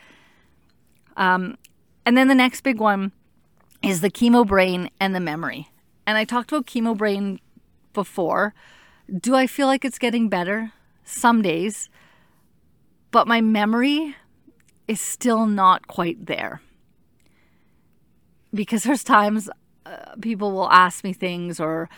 Um, 1.17 1.57
and 2.05 2.17
then 2.17 2.27
the 2.27 2.35
next 2.35 2.61
big 2.61 2.79
one 2.79 3.11
is 3.83 4.01
the 4.01 4.09
chemo 4.09 4.47
brain 4.47 4.89
and 4.99 5.13
the 5.13 5.19
memory. 5.19 5.67
And 6.07 6.17
I 6.17 6.23
talked 6.23 6.51
about 6.51 6.65
chemo 6.65 6.97
brain 6.97 7.39
before. 7.93 8.53
Do 9.13 9.35
I 9.35 9.47
feel 9.47 9.67
like 9.67 9.83
it's 9.83 9.99
getting 9.99 10.29
better? 10.29 10.71
Some 11.03 11.41
days. 11.41 11.89
But 13.11 13.27
my 13.27 13.41
memory 13.41 14.15
is 14.87 15.01
still 15.01 15.45
not 15.45 15.87
quite 15.87 16.25
there. 16.25 16.61
Because 18.53 18.83
there's 18.83 19.03
times 19.03 19.49
uh, 19.85 20.15
people 20.21 20.51
will 20.51 20.69
ask 20.69 21.03
me 21.03 21.11
things 21.11 21.59
or 21.59 21.89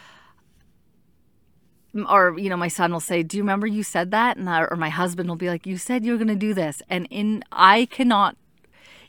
or 2.09 2.37
you 2.37 2.49
know 2.49 2.57
my 2.57 2.67
son 2.67 2.91
will 2.91 2.99
say 2.99 3.21
do 3.23 3.37
you 3.37 3.43
remember 3.43 3.67
you 3.67 3.83
said 3.83 4.11
that? 4.11 4.37
And 4.37 4.49
I, 4.49 4.63
or 4.63 4.75
my 4.75 4.89
husband 4.89 5.29
will 5.29 5.35
be 5.35 5.49
like 5.49 5.67
you 5.67 5.77
said 5.77 6.03
you 6.03 6.11
were 6.11 6.17
going 6.17 6.27
to 6.27 6.35
do 6.35 6.53
this. 6.53 6.81
And 6.89 7.07
in 7.09 7.43
i 7.51 7.85
cannot 7.85 8.35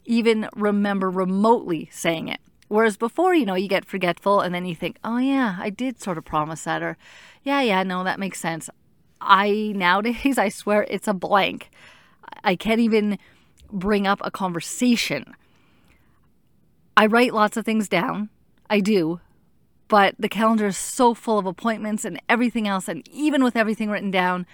even 0.04 0.48
remember 0.54 1.10
remotely 1.10 1.88
saying 1.90 2.28
it. 2.28 2.40
Whereas 2.68 2.96
before 2.96 3.34
you 3.34 3.46
know 3.46 3.54
you 3.54 3.68
get 3.68 3.84
forgetful 3.84 4.40
and 4.40 4.54
then 4.54 4.66
you 4.66 4.74
think 4.74 4.98
oh 5.04 5.18
yeah 5.18 5.56
i 5.58 5.70
did 5.70 6.00
sort 6.02 6.18
of 6.18 6.24
promise 6.24 6.64
that 6.64 6.82
or 6.82 6.96
yeah 7.42 7.60
yeah 7.60 7.82
no 7.82 8.04
that 8.04 8.20
makes 8.20 8.40
sense. 8.40 8.68
I 9.20 9.72
nowadays 9.74 10.38
i 10.38 10.48
swear 10.48 10.86
it's 10.90 11.08
a 11.08 11.14
blank. 11.14 11.70
I 12.42 12.56
can't 12.56 12.80
even 12.80 13.18
bring 13.72 14.06
up 14.06 14.20
a 14.22 14.30
conversation. 14.30 15.34
I 16.96 17.06
write 17.06 17.34
lots 17.34 17.56
of 17.56 17.64
things 17.64 17.88
down. 17.88 18.28
I 18.70 18.80
do 18.80 19.20
but 19.88 20.14
the 20.18 20.28
calendar 20.28 20.66
is 20.66 20.76
so 20.76 21.14
full 21.14 21.38
of 21.38 21.46
appointments 21.46 22.04
and 22.04 22.20
everything 22.28 22.66
else. 22.66 22.88
And 22.88 23.06
even 23.08 23.44
with 23.44 23.56
everything 23.56 23.90
written 23.90 24.10
down, 24.10 24.46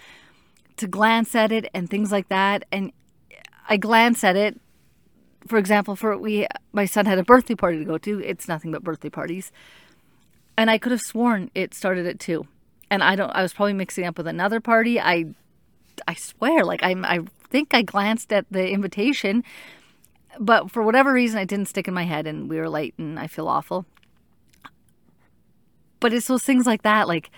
to 0.77 0.87
glance 0.87 1.35
at 1.35 1.51
it 1.51 1.69
and 1.73 1.89
things 1.89 2.11
like 2.11 2.27
that. 2.29 2.65
And 2.71 2.91
I 3.69 3.77
glance 3.77 4.23
at 4.23 4.35
it. 4.35 4.59
For 5.47 5.57
example, 5.57 5.95
for 5.95 6.17
we, 6.17 6.47
my 6.73 6.85
son 6.85 7.05
had 7.05 7.19
a 7.19 7.23
birthday 7.23 7.55
party 7.55 7.79
to 7.79 7.85
go 7.85 7.97
to. 7.99 8.19
It's 8.19 8.47
nothing 8.47 8.71
but 8.71 8.83
birthday 8.83 9.09
parties, 9.09 9.51
and 10.55 10.69
I 10.69 10.77
could 10.77 10.91
have 10.91 11.01
sworn 11.01 11.49
it 11.55 11.73
started 11.73 12.05
at 12.05 12.19
two. 12.19 12.45
And 12.91 13.03
I 13.03 13.15
don't. 13.15 13.31
I 13.31 13.41
was 13.41 13.53
probably 13.53 13.73
mixing 13.73 14.05
up 14.05 14.17
with 14.17 14.27
another 14.27 14.59
party. 14.59 14.99
I, 14.99 15.33
I 16.07 16.13
swear, 16.13 16.63
like 16.63 16.83
I'm. 16.83 17.03
I 17.05 17.21
think 17.49 17.73
I 17.73 17.81
glanced 17.81 18.31
at 18.31 18.45
the 18.51 18.69
invitation, 18.69 19.43
but 20.39 20.69
for 20.69 20.83
whatever 20.83 21.11
reason, 21.11 21.39
it 21.39 21.47
didn't 21.47 21.69
stick 21.69 21.87
in 21.87 21.93
my 21.93 22.03
head, 22.03 22.27
and 22.27 22.47
we 22.47 22.57
were 22.57 22.69
late, 22.69 22.93
and 22.99 23.19
I 23.19 23.25
feel 23.25 23.47
awful. 23.47 23.85
But 26.01 26.11
it's 26.13 26.27
those 26.27 26.43
things 26.43 26.65
like 26.65 26.81
that. 26.81 27.07
Like, 27.07 27.31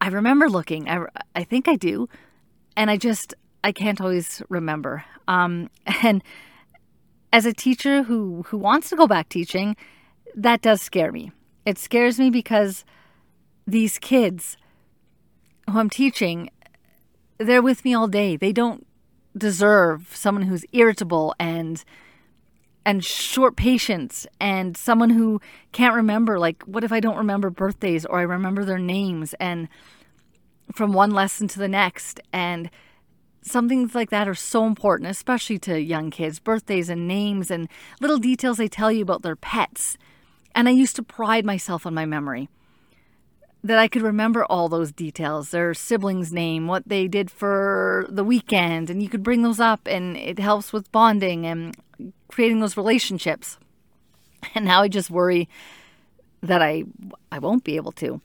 I 0.00 0.08
remember 0.08 0.48
looking. 0.48 0.88
I, 0.88 1.04
I 1.36 1.44
think 1.44 1.68
I 1.68 1.76
do. 1.76 2.08
And 2.76 2.90
I 2.90 2.96
just, 2.96 3.34
I 3.62 3.72
can't 3.72 4.00
always 4.00 4.42
remember. 4.48 5.04
Um, 5.28 5.68
and 6.02 6.24
as 7.30 7.44
a 7.44 7.52
teacher 7.52 8.04
who, 8.04 8.44
who 8.46 8.56
wants 8.56 8.88
to 8.88 8.96
go 8.96 9.06
back 9.06 9.28
teaching, 9.28 9.76
that 10.34 10.62
does 10.62 10.80
scare 10.80 11.12
me. 11.12 11.32
It 11.66 11.76
scares 11.76 12.18
me 12.18 12.30
because 12.30 12.86
these 13.66 13.98
kids 13.98 14.56
who 15.68 15.78
I'm 15.78 15.90
teaching, 15.90 16.50
they're 17.38 17.62
with 17.62 17.84
me 17.84 17.94
all 17.94 18.08
day. 18.08 18.36
They 18.36 18.52
don't 18.52 18.86
deserve 19.36 20.10
someone 20.14 20.44
who's 20.44 20.64
irritable 20.72 21.34
and 21.38 21.84
and 22.86 23.04
short 23.04 23.56
patience 23.56 24.26
and 24.40 24.76
someone 24.76 25.10
who 25.10 25.40
can't 25.72 25.94
remember 25.94 26.38
like 26.38 26.62
what 26.62 26.82
if 26.82 26.92
i 26.92 26.98
don't 26.98 27.18
remember 27.18 27.50
birthdays 27.50 28.06
or 28.06 28.18
i 28.18 28.22
remember 28.22 28.64
their 28.64 28.78
names 28.78 29.34
and 29.34 29.68
from 30.74 30.92
one 30.92 31.10
lesson 31.10 31.48
to 31.48 31.58
the 31.58 31.68
next? 31.68 32.20
And 32.32 32.70
some 33.42 33.68
things 33.68 33.94
like 33.94 34.10
that 34.10 34.28
are 34.28 34.34
so 34.34 34.66
important 34.66 35.08
especially 35.08 35.58
to 35.58 35.80
young 35.80 36.10
kids 36.10 36.38
birthdays 36.38 36.90
and 36.90 37.08
names 37.08 37.50
and 37.50 37.68
little 37.98 38.18
details 38.18 38.58
they 38.58 38.68
tell 38.68 38.92
you 38.92 39.02
about 39.02 39.22
their 39.22 39.36
pets. 39.36 39.96
And 40.54 40.68
i 40.68 40.72
used 40.72 40.96
to 40.96 41.02
pride 41.02 41.44
myself 41.44 41.86
on 41.86 41.94
my 41.94 42.04
memory 42.04 42.48
that 43.62 43.78
I 43.78 43.88
could 43.88 44.00
remember 44.00 44.46
all 44.46 44.70
those 44.70 44.90
details, 44.90 45.50
their 45.50 45.74
sibling's 45.74 46.32
name, 46.32 46.66
what 46.66 46.82
they 46.86 47.06
did 47.06 47.30
for 47.30 48.06
the 48.08 48.24
weekend, 48.24 48.88
and 48.88 49.02
you 49.02 49.08
could 49.10 49.22
bring 49.22 49.42
those 49.42 49.60
up 49.60 49.86
and 49.86 50.16
it 50.16 50.38
helps 50.38 50.72
with 50.72 50.90
bonding 50.92 51.44
and 51.44 51.76
creating 52.30 52.60
those 52.60 52.76
relationships. 52.76 53.58
And 54.54 54.64
now 54.64 54.80
I 54.80 54.88
just 54.88 55.10
worry 55.10 55.50
that 56.42 56.62
I 56.62 56.84
I 57.30 57.38
won't 57.38 57.62
be 57.62 57.76
able 57.76 57.92
to. 57.92 58.22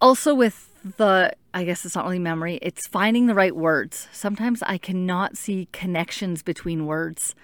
Also 0.00 0.34
with 0.34 0.70
the 0.96 1.32
I 1.52 1.64
guess 1.64 1.84
it's 1.84 1.96
not 1.96 2.04
really 2.04 2.20
memory, 2.20 2.60
it's 2.62 2.86
finding 2.86 3.26
the 3.26 3.34
right 3.34 3.56
words. 3.56 4.06
Sometimes 4.12 4.62
I 4.62 4.78
cannot 4.78 5.36
see 5.36 5.68
connections 5.72 6.44
between 6.44 6.86
words 6.86 7.34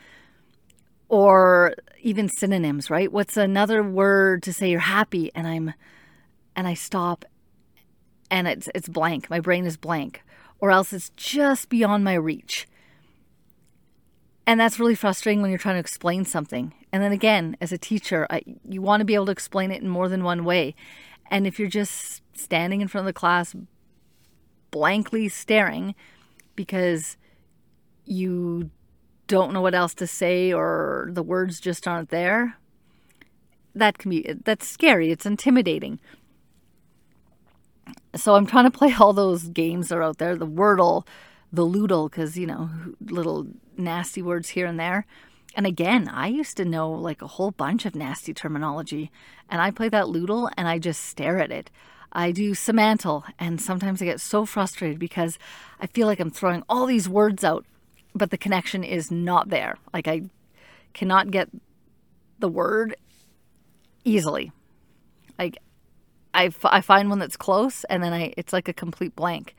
or 1.09 1.75
even 2.01 2.29
synonyms, 2.29 2.91
right? 2.91 3.11
What's 3.11 3.37
another 3.37 3.83
word 3.83 4.43
to 4.45 4.53
say 4.53 4.71
you're 4.71 4.81
happy 4.81 5.33
and 5.35 5.47
I'm 5.47 5.75
and 6.55 6.69
I 6.69 6.75
stop 6.75 7.25
and 8.31 8.47
it's 8.47 8.69
it's 8.75 8.89
blank. 8.89 9.29
My 9.29 9.41
brain 9.41 9.67
is 9.67 9.77
blank 9.77 10.23
or 10.61 10.71
else 10.71 10.93
it's 10.93 11.11
just 11.17 11.69
beyond 11.69 12.05
my 12.05 12.15
reach. 12.15 12.69
And 14.47 14.61
that's 14.61 14.79
really 14.79 14.95
frustrating 14.95 15.41
when 15.41 15.51
you're 15.51 15.59
trying 15.59 15.77
to 15.77 15.81
explain 15.81 16.25
something. 16.25 16.75
And 16.93 17.03
then 17.03 17.13
again, 17.13 17.57
as 17.61 17.73
a 17.73 17.79
teacher, 17.79 18.27
I, 18.31 18.43
you 18.69 18.83
want 18.83 19.01
to 19.01 19.05
be 19.05 19.15
able 19.15 19.27
to 19.27 19.33
explain 19.33 19.71
it 19.71 19.83
in 19.83 19.89
more 19.89 20.09
than 20.09 20.23
one 20.23 20.45
way. 20.45 20.75
And 21.31 21.47
if 21.47 21.59
you're 21.59 21.69
just 21.69 22.23
standing 22.37 22.81
in 22.81 22.89
front 22.89 23.03
of 23.03 23.07
the 23.07 23.19
class 23.19 23.55
blankly 24.71 25.29
staring 25.29 25.95
because 26.57 27.17
you 28.05 28.71
don't 29.27 29.53
know 29.53 29.63
what 29.63 29.75
else 29.75 29.95
to 29.95 30.07
say 30.07 30.53
or 30.53 31.09
the 31.13 31.23
words 31.23 31.61
just 31.61 31.89
aren't 31.89 32.11
there, 32.11 32.59
that 33.75 33.99
can 33.99 34.11
be 34.11 34.35
that's 34.45 34.69
scary. 34.69 35.11
It's 35.11 35.27
intimidating. 35.27 36.01
So 38.15 38.35
I'm 38.35 38.47
trying 38.47 38.71
to 38.71 38.79
play 38.79 38.95
all 38.99 39.13
those 39.13 39.49
games 39.49 39.89
that 39.89 39.99
are 39.99 40.03
out 40.03 40.19
there, 40.19 40.37
the 40.37 40.47
Wordle, 40.47 41.07
the 41.55 41.67
Lewdle, 41.67 42.11
because 42.11 42.37
you 42.37 42.47
know, 42.47 42.71
little 43.01 43.47
nasty 43.77 44.23
words 44.23 44.51
here 44.51 44.67
and 44.67 44.79
there. 44.79 45.07
And 45.57 45.67
again, 45.67 46.09
I 46.09 46.27
used 46.27 46.57
to 46.57 46.65
know 46.65 46.91
like 46.91 47.23
a 47.23 47.29
whole 47.29 47.53
bunch 47.53 47.87
of 47.87 47.95
nasty 47.95 48.35
terminology, 48.35 49.11
and 49.49 49.61
I 49.61 49.71
play 49.71 49.89
that 49.89 50.07
Lewdle 50.07 50.51
and 50.57 50.67
I 50.67 50.79
just 50.79 51.05
stare 51.05 51.39
at 51.39 51.53
it. 51.53 51.71
I 52.13 52.31
do 52.33 52.55
Semantle, 52.55 53.25
and 53.39 53.61
sometimes 53.61 54.01
I 54.01 54.05
get 54.05 54.21
so 54.21 54.47
frustrated 54.47 54.99
because 54.99 55.39
I 55.81 55.87
feel 55.89 56.07
like 56.07 56.21
I'm 56.21 56.31
throwing 56.31 56.63
all 56.69 56.87
these 56.87 57.09
words 57.09 57.43
out, 57.43 57.65
but 58.15 58.31
the 58.31 58.39
connection 58.39 58.85
is 58.85 59.11
not 59.11 59.49
there. 59.49 59.79
Like 59.93 60.09
I 60.09 60.23
cannot 60.93 61.31
get 61.31 61.49
the 62.39 62.49
word 62.49 62.97
easily. 64.05 64.53
Like 65.39 65.59
I, 66.33 66.47
f- 66.47 66.65
I 66.65 66.81
find 66.81 67.11
one 67.11 67.19
that's 67.21 67.37
close, 67.37 67.85
and 67.85 68.03
then 68.03 68.13
I 68.13 68.33
it's 68.37 68.53
like 68.53 68.69
a 68.69 68.73
complete 68.73 69.15
blank 69.15 69.55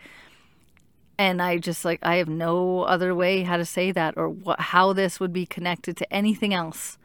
and 1.17 1.41
I 1.41 1.57
just 1.57 1.85
like 1.85 1.99
I 2.03 2.17
have 2.17 2.27
no 2.27 2.81
other 2.81 3.15
way 3.15 3.43
how 3.43 3.57
to 3.57 3.65
say 3.65 3.91
that 3.91 4.15
or 4.17 4.29
what 4.29 4.59
how 4.59 4.93
this 4.93 5.19
would 5.19 5.33
be 5.33 5.45
connected 5.45 5.95
to 5.97 6.13
anything 6.13 6.53
else. 6.53 6.97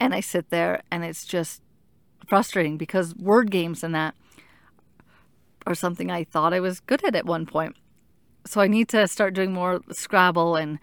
And 0.00 0.14
I 0.14 0.20
sit 0.20 0.50
there 0.50 0.82
and 0.90 1.04
it's 1.04 1.24
just 1.24 1.62
frustrating 2.26 2.76
because 2.76 3.14
word 3.14 3.50
games 3.50 3.84
and 3.84 3.94
that 3.94 4.14
are 5.66 5.74
something 5.74 6.10
I 6.10 6.24
thought 6.24 6.52
I 6.52 6.60
was 6.60 6.80
good 6.80 7.04
at 7.04 7.14
at 7.14 7.26
one 7.26 7.46
point. 7.46 7.76
So 8.46 8.60
I 8.60 8.66
need 8.66 8.88
to 8.88 9.06
start 9.06 9.34
doing 9.34 9.52
more 9.52 9.80
Scrabble 9.92 10.56
and 10.56 10.80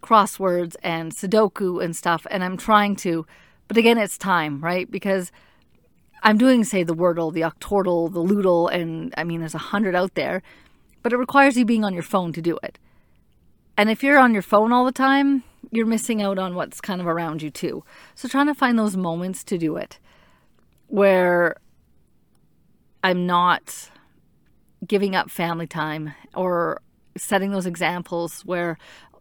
crosswords 0.00 0.76
and 0.82 1.12
Sudoku 1.12 1.84
and 1.84 1.94
stuff 1.94 2.26
and 2.30 2.42
I'm 2.42 2.56
trying 2.56 2.96
to 2.96 3.26
but 3.68 3.76
again 3.76 3.98
it's 3.98 4.16
time, 4.16 4.60
right? 4.62 4.90
Because 4.90 5.30
I'm 6.22 6.38
doing 6.38 6.64
say 6.64 6.82
the 6.82 6.94
Wordle, 6.94 7.32
the 7.32 7.42
Octordle, 7.42 8.10
the 8.10 8.22
Lewdle 8.22 8.72
and 8.72 9.12
I 9.18 9.24
mean 9.24 9.40
there's 9.40 9.54
a 9.54 9.58
hundred 9.58 9.94
out 9.94 10.14
there 10.14 10.42
but 11.04 11.12
it 11.12 11.18
requires 11.18 11.56
you 11.56 11.64
being 11.64 11.84
on 11.84 11.94
your 11.94 12.02
phone 12.02 12.32
to 12.32 12.42
do 12.42 12.58
it. 12.64 12.80
And 13.76 13.90
if 13.90 14.02
you're 14.02 14.18
on 14.18 14.32
your 14.32 14.42
phone 14.42 14.72
all 14.72 14.84
the 14.84 14.90
time, 14.92 15.44
you're 15.70 15.86
missing 15.86 16.22
out 16.22 16.38
on 16.38 16.54
what's 16.54 16.80
kind 16.80 17.00
of 17.00 17.06
around 17.06 17.42
you 17.42 17.50
too. 17.50 17.84
So 18.16 18.26
trying 18.26 18.46
to 18.46 18.54
find 18.54 18.78
those 18.78 18.96
moments 18.96 19.44
to 19.44 19.58
do 19.58 19.76
it. 19.76 20.00
where 20.88 21.56
I'm 23.02 23.26
not 23.26 23.90
giving 24.86 25.16
up 25.16 25.30
family 25.30 25.66
time 25.66 26.14
or 26.34 26.80
setting 27.16 27.50
those 27.50 27.66
examples 27.66 28.42
where 28.42 28.78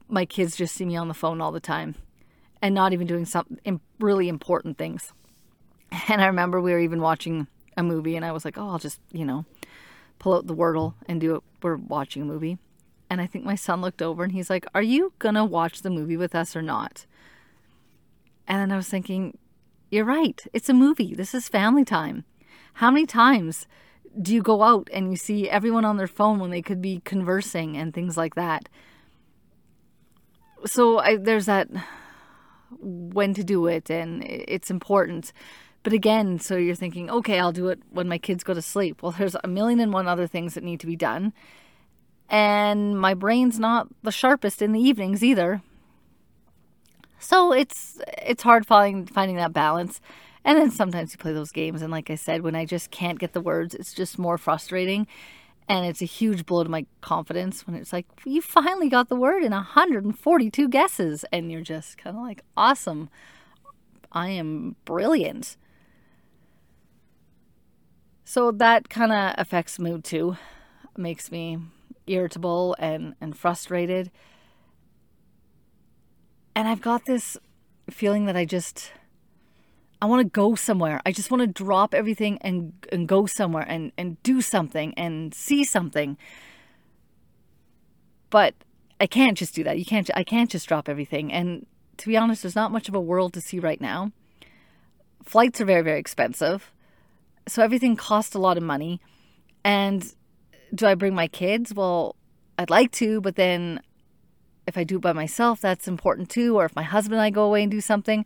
my 0.07 0.25
kids 0.25 0.55
just 0.55 0.75
see 0.75 0.85
me 0.85 0.95
on 0.95 1.07
the 1.07 1.13
phone 1.13 1.41
all 1.41 1.51
the 1.51 1.59
time 1.59 1.95
and 2.61 2.75
not 2.75 2.93
even 2.93 3.07
doing 3.07 3.25
some 3.25 3.59
really 3.99 4.29
important 4.29 4.77
things. 4.77 5.13
And 6.09 6.21
I 6.21 6.27
remember 6.27 6.59
we 6.59 6.71
were 6.71 6.79
even 6.79 7.01
watching 7.01 7.47
a 7.77 7.83
movie 7.83 8.15
and 8.15 8.25
I 8.25 8.31
was 8.31 8.45
like, 8.45 8.57
oh, 8.57 8.69
I'll 8.69 8.79
just, 8.79 8.99
you 9.11 9.25
know, 9.25 9.45
pull 10.19 10.33
out 10.33 10.47
the 10.47 10.55
Wordle 10.55 10.93
and 11.07 11.19
do 11.19 11.35
it. 11.35 11.43
We're 11.61 11.75
watching 11.75 12.21
a 12.21 12.25
movie. 12.25 12.57
And 13.09 13.21
I 13.21 13.27
think 13.27 13.45
my 13.45 13.55
son 13.55 13.81
looked 13.81 14.01
over 14.01 14.23
and 14.23 14.33
he's 14.33 14.49
like, 14.49 14.65
Are 14.73 14.81
you 14.81 15.13
going 15.19 15.35
to 15.35 15.45
watch 15.45 15.81
the 15.81 15.89
movie 15.89 16.17
with 16.17 16.33
us 16.33 16.55
or 16.55 16.61
not? 16.61 17.05
And 18.47 18.59
then 18.59 18.71
I 18.71 18.75
was 18.75 18.89
thinking, 18.89 19.37
You're 19.91 20.05
right. 20.05 20.41
It's 20.53 20.69
a 20.69 20.73
movie. 20.73 21.13
This 21.13 21.33
is 21.33 21.47
family 21.47 21.85
time. 21.85 22.25
How 22.73 22.89
many 22.89 23.05
times 23.05 23.67
do 24.19 24.33
you 24.33 24.41
go 24.41 24.63
out 24.63 24.89
and 24.91 25.11
you 25.11 25.17
see 25.17 25.49
everyone 25.49 25.85
on 25.85 25.97
their 25.97 26.07
phone 26.07 26.39
when 26.39 26.51
they 26.51 26.61
could 26.61 26.81
be 26.81 27.01
conversing 27.03 27.77
and 27.77 27.93
things 27.93 28.17
like 28.17 28.35
that? 28.35 28.69
So 30.65 30.99
I, 30.99 31.17
there's 31.17 31.45
that 31.45 31.67
when 32.79 33.33
to 33.33 33.43
do 33.43 33.67
it 33.67 33.89
and 33.89 34.23
it's 34.23 34.71
important. 34.71 35.33
But 35.83 35.93
again, 35.93 36.39
so 36.39 36.55
you're 36.55 36.75
thinking, 36.75 37.09
okay, 37.09 37.39
I'll 37.39 37.51
do 37.51 37.67
it 37.67 37.79
when 37.91 38.07
my 38.07 38.17
kids 38.17 38.43
go 38.43 38.53
to 38.53 38.61
sleep. 38.61 39.03
Well, 39.03 39.11
there's 39.17 39.35
a 39.43 39.47
million 39.47 39.79
and 39.81 39.91
one 39.91 40.07
other 40.07 40.27
things 40.27 40.53
that 40.53 40.63
need 40.63 40.79
to 40.79 40.87
be 40.87 40.95
done. 40.95 41.33
And 42.29 42.97
my 42.97 43.13
brain's 43.13 43.59
not 43.59 43.87
the 44.01 44.11
sharpest 44.11 44.61
in 44.61 44.71
the 44.71 44.79
evenings 44.79 45.23
either. 45.23 45.61
So 47.19 47.51
it's 47.51 48.01
it's 48.25 48.43
hard 48.43 48.65
finding 48.65 49.05
finding 49.05 49.35
that 49.37 49.53
balance. 49.53 50.01
And 50.45 50.57
then 50.57 50.71
sometimes 50.71 51.13
you 51.13 51.17
play 51.17 51.31
those 51.31 51.51
games 51.51 51.81
and 51.81 51.91
like 51.91 52.09
I 52.09 52.15
said, 52.15 52.41
when 52.41 52.55
I 52.55 52.65
just 52.65 52.91
can't 52.91 53.19
get 53.19 53.33
the 53.33 53.41
words, 53.41 53.73
it's 53.75 53.93
just 53.93 54.19
more 54.19 54.37
frustrating. 54.37 55.07
And 55.69 55.85
it's 55.85 56.01
a 56.01 56.05
huge 56.05 56.45
blow 56.45 56.63
to 56.63 56.69
my 56.69 56.85
confidence 56.99 57.65
when 57.65 57.77
it's 57.77 57.93
like, 57.93 58.05
you 58.25 58.41
finally 58.41 58.89
got 58.89 59.07
the 59.07 59.15
word 59.15 59.43
in 59.43 59.51
142 59.51 60.67
guesses. 60.67 61.23
And 61.31 61.49
you're 61.51 61.61
just 61.61 61.97
kind 61.97 62.17
of 62.17 62.21
like, 62.21 62.43
awesome. 62.57 63.09
I 64.11 64.29
am 64.29 64.75
brilliant. 64.83 65.55
So 68.33 68.49
that 68.49 68.89
kind 68.89 69.11
of 69.11 69.35
affects 69.37 69.77
mood 69.77 70.03
too. 70.03 70.37
Makes 70.97 71.29
me 71.29 71.59
irritable 72.07 72.75
and, 72.79 73.13
and 73.21 73.37
frustrated. 73.37 74.09
And 76.55 76.67
I've 76.67 76.81
got 76.81 77.05
this 77.05 77.37
feeling 77.91 78.25
that 78.25 78.35
I 78.35 78.45
just 78.45 78.91
I 80.01 80.07
want 80.07 80.21
to 80.21 80.29
go 80.31 80.55
somewhere. 80.55 80.99
I 81.05 81.11
just 81.11 81.29
want 81.29 81.41
to 81.41 81.47
drop 81.47 81.93
everything 81.93 82.39
and 82.41 82.73
and 82.91 83.07
go 83.07 83.27
somewhere 83.27 83.67
and 83.69 83.91
and 83.99 84.17
do 84.23 84.41
something 84.41 84.95
and 84.97 85.31
see 85.35 85.63
something. 85.63 86.17
But 88.31 88.55
I 88.99 89.05
can't 89.05 89.37
just 89.37 89.53
do 89.53 89.63
that. 89.63 89.77
You 89.77 89.85
can't 89.85 90.09
I 90.15 90.23
can't 90.23 90.49
just 90.49 90.67
drop 90.67 90.89
everything. 90.89 91.31
And 91.31 91.67
to 91.97 92.07
be 92.07 92.17
honest, 92.17 92.41
there's 92.41 92.55
not 92.55 92.71
much 92.71 92.89
of 92.89 92.95
a 92.95 92.99
world 92.99 93.33
to 93.33 93.41
see 93.41 93.59
right 93.59 93.79
now. 93.79 94.11
Flights 95.23 95.61
are 95.61 95.65
very 95.65 95.83
very 95.83 95.99
expensive 95.99 96.71
so 97.47 97.61
everything 97.63 97.95
costs 97.95 98.35
a 98.35 98.39
lot 98.39 98.57
of 98.57 98.63
money. 98.63 99.01
And 99.63 100.13
do 100.73 100.85
I 100.85 100.95
bring 100.95 101.13
my 101.15 101.27
kids? 101.27 101.73
Well, 101.73 102.15
I'd 102.57 102.69
like 102.69 102.91
to, 102.93 103.21
but 103.21 103.35
then 103.35 103.81
if 104.67 104.77
I 104.77 104.83
do 104.83 104.97
it 104.97 105.01
by 105.01 105.13
myself, 105.13 105.61
that's 105.61 105.87
important 105.87 106.29
too. 106.29 106.57
Or 106.57 106.65
if 106.65 106.75
my 106.75 106.83
husband 106.83 107.15
and 107.15 107.21
I 107.21 107.29
go 107.29 107.43
away 107.43 107.63
and 107.63 107.71
do 107.71 107.81
something. 107.81 108.25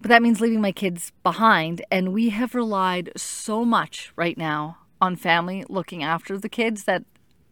But 0.00 0.08
that 0.08 0.22
means 0.22 0.40
leaving 0.40 0.60
my 0.60 0.72
kids 0.72 1.12
behind. 1.22 1.84
And 1.90 2.12
we 2.12 2.30
have 2.30 2.54
relied 2.54 3.12
so 3.16 3.64
much 3.64 4.12
right 4.16 4.36
now 4.36 4.78
on 5.00 5.16
family 5.16 5.64
looking 5.68 6.02
after 6.02 6.38
the 6.38 6.48
kids 6.48 6.84
that 6.84 7.04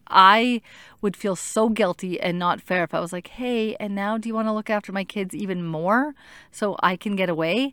I 0.09 0.61
would 1.01 1.17
feel 1.17 1.37
so 1.37 1.69
guilty 1.69 2.21
and 2.21 2.39
not 2.39 2.61
fair 2.61 2.83
if 2.85 2.95
I 2.95 3.01
was 3.01 3.13
like, 3.13 3.29
hey, 3.29 3.77
and 3.77 3.95
now 3.95 4.19
do 4.19 4.29
you 4.29 4.35
want 4.35 4.49
to 4.49 4.53
look 4.53 4.69
after 4.69 4.93
my 4.93 5.05
kids 5.05 5.35
even 5.35 5.65
more 5.65 6.15
so 6.51 6.77
I 6.81 6.97
can 6.97 7.15
get 7.15 7.29
away? 7.29 7.73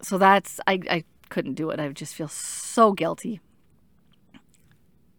So 0.00 0.18
that's, 0.18 0.60
I, 0.66 0.80
I 0.90 1.04
couldn't 1.28 1.54
do 1.54 1.70
it. 1.70 1.80
I 1.80 1.88
just 1.88 2.14
feel 2.14 2.28
so 2.28 2.92
guilty. 2.92 3.40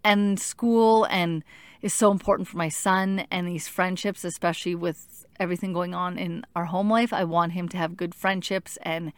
And 0.04 0.40
school 0.40 1.06
and 1.06 1.44
is 1.82 1.94
so 1.94 2.12
important 2.12 2.48
for 2.48 2.58
my 2.58 2.70
son 2.70 3.26
and 3.30 3.48
these 3.48 3.68
friendships, 3.68 4.24
especially 4.24 4.76
with 4.76 5.26
everything 5.40 5.74
going 5.74 5.94
on 5.94 6.18
in 6.18 6.46
our 6.56 6.66
home 6.66 6.90
life. 6.90 7.14
I 7.14 7.24
want 7.24 7.52
him 7.52 7.70
to 7.70 7.78
have 7.78 7.98
good 7.98 8.16
friendships 8.16 8.78
and 8.82 9.14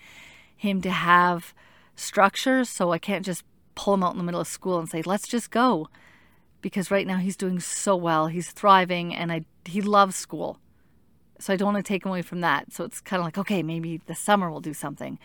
him 0.55 0.81
to 0.81 0.89
have 0.89 1.53
structure. 1.95 2.65
So 2.65 2.91
I 2.91 2.97
can't 2.97 3.25
just 3.25 3.43
pull 3.75 3.93
him 3.93 4.03
out 4.03 4.13
in 4.13 4.17
the 4.17 4.23
middle 4.23 4.41
of 4.41 4.47
school 4.47 4.79
and 4.79 4.89
say, 4.89 5.01
let's 5.01 5.27
just 5.27 5.51
go. 5.51 5.87
Because 6.61 6.91
right 6.91 7.07
now 7.07 7.17
he's 7.17 7.37
doing 7.37 7.59
so 7.59 7.95
well. 7.95 8.27
He's 8.27 8.51
thriving 8.51 9.15
and 9.15 9.31
I 9.31 9.45
he 9.65 9.81
loves 9.81 10.15
school. 10.15 10.59
So 11.39 11.53
I 11.53 11.55
don't 11.55 11.73
want 11.73 11.85
to 11.85 11.87
take 11.87 12.03
him 12.03 12.09
away 12.09 12.21
from 12.21 12.41
that. 12.41 12.73
So 12.73 12.83
it's 12.83 12.99
kind 12.99 13.19
of 13.19 13.25
like, 13.25 13.37
okay, 13.37 13.61
maybe 13.61 14.01
the 14.07 14.15
summer 14.15 14.49
we'll 14.49 14.59
do 14.59 14.73
something 14.73 15.19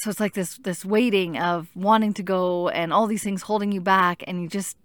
so 0.00 0.08
it's 0.08 0.18
like 0.18 0.32
this 0.32 0.56
this 0.56 0.82
waiting 0.82 1.36
of 1.36 1.68
wanting 1.74 2.14
to 2.14 2.22
go 2.22 2.70
and 2.70 2.90
all 2.90 3.06
these 3.06 3.22
things 3.22 3.42
holding 3.42 3.70
you 3.70 3.82
back 3.82 4.24
and 4.26 4.40
you 4.40 4.48
just 4.48 4.78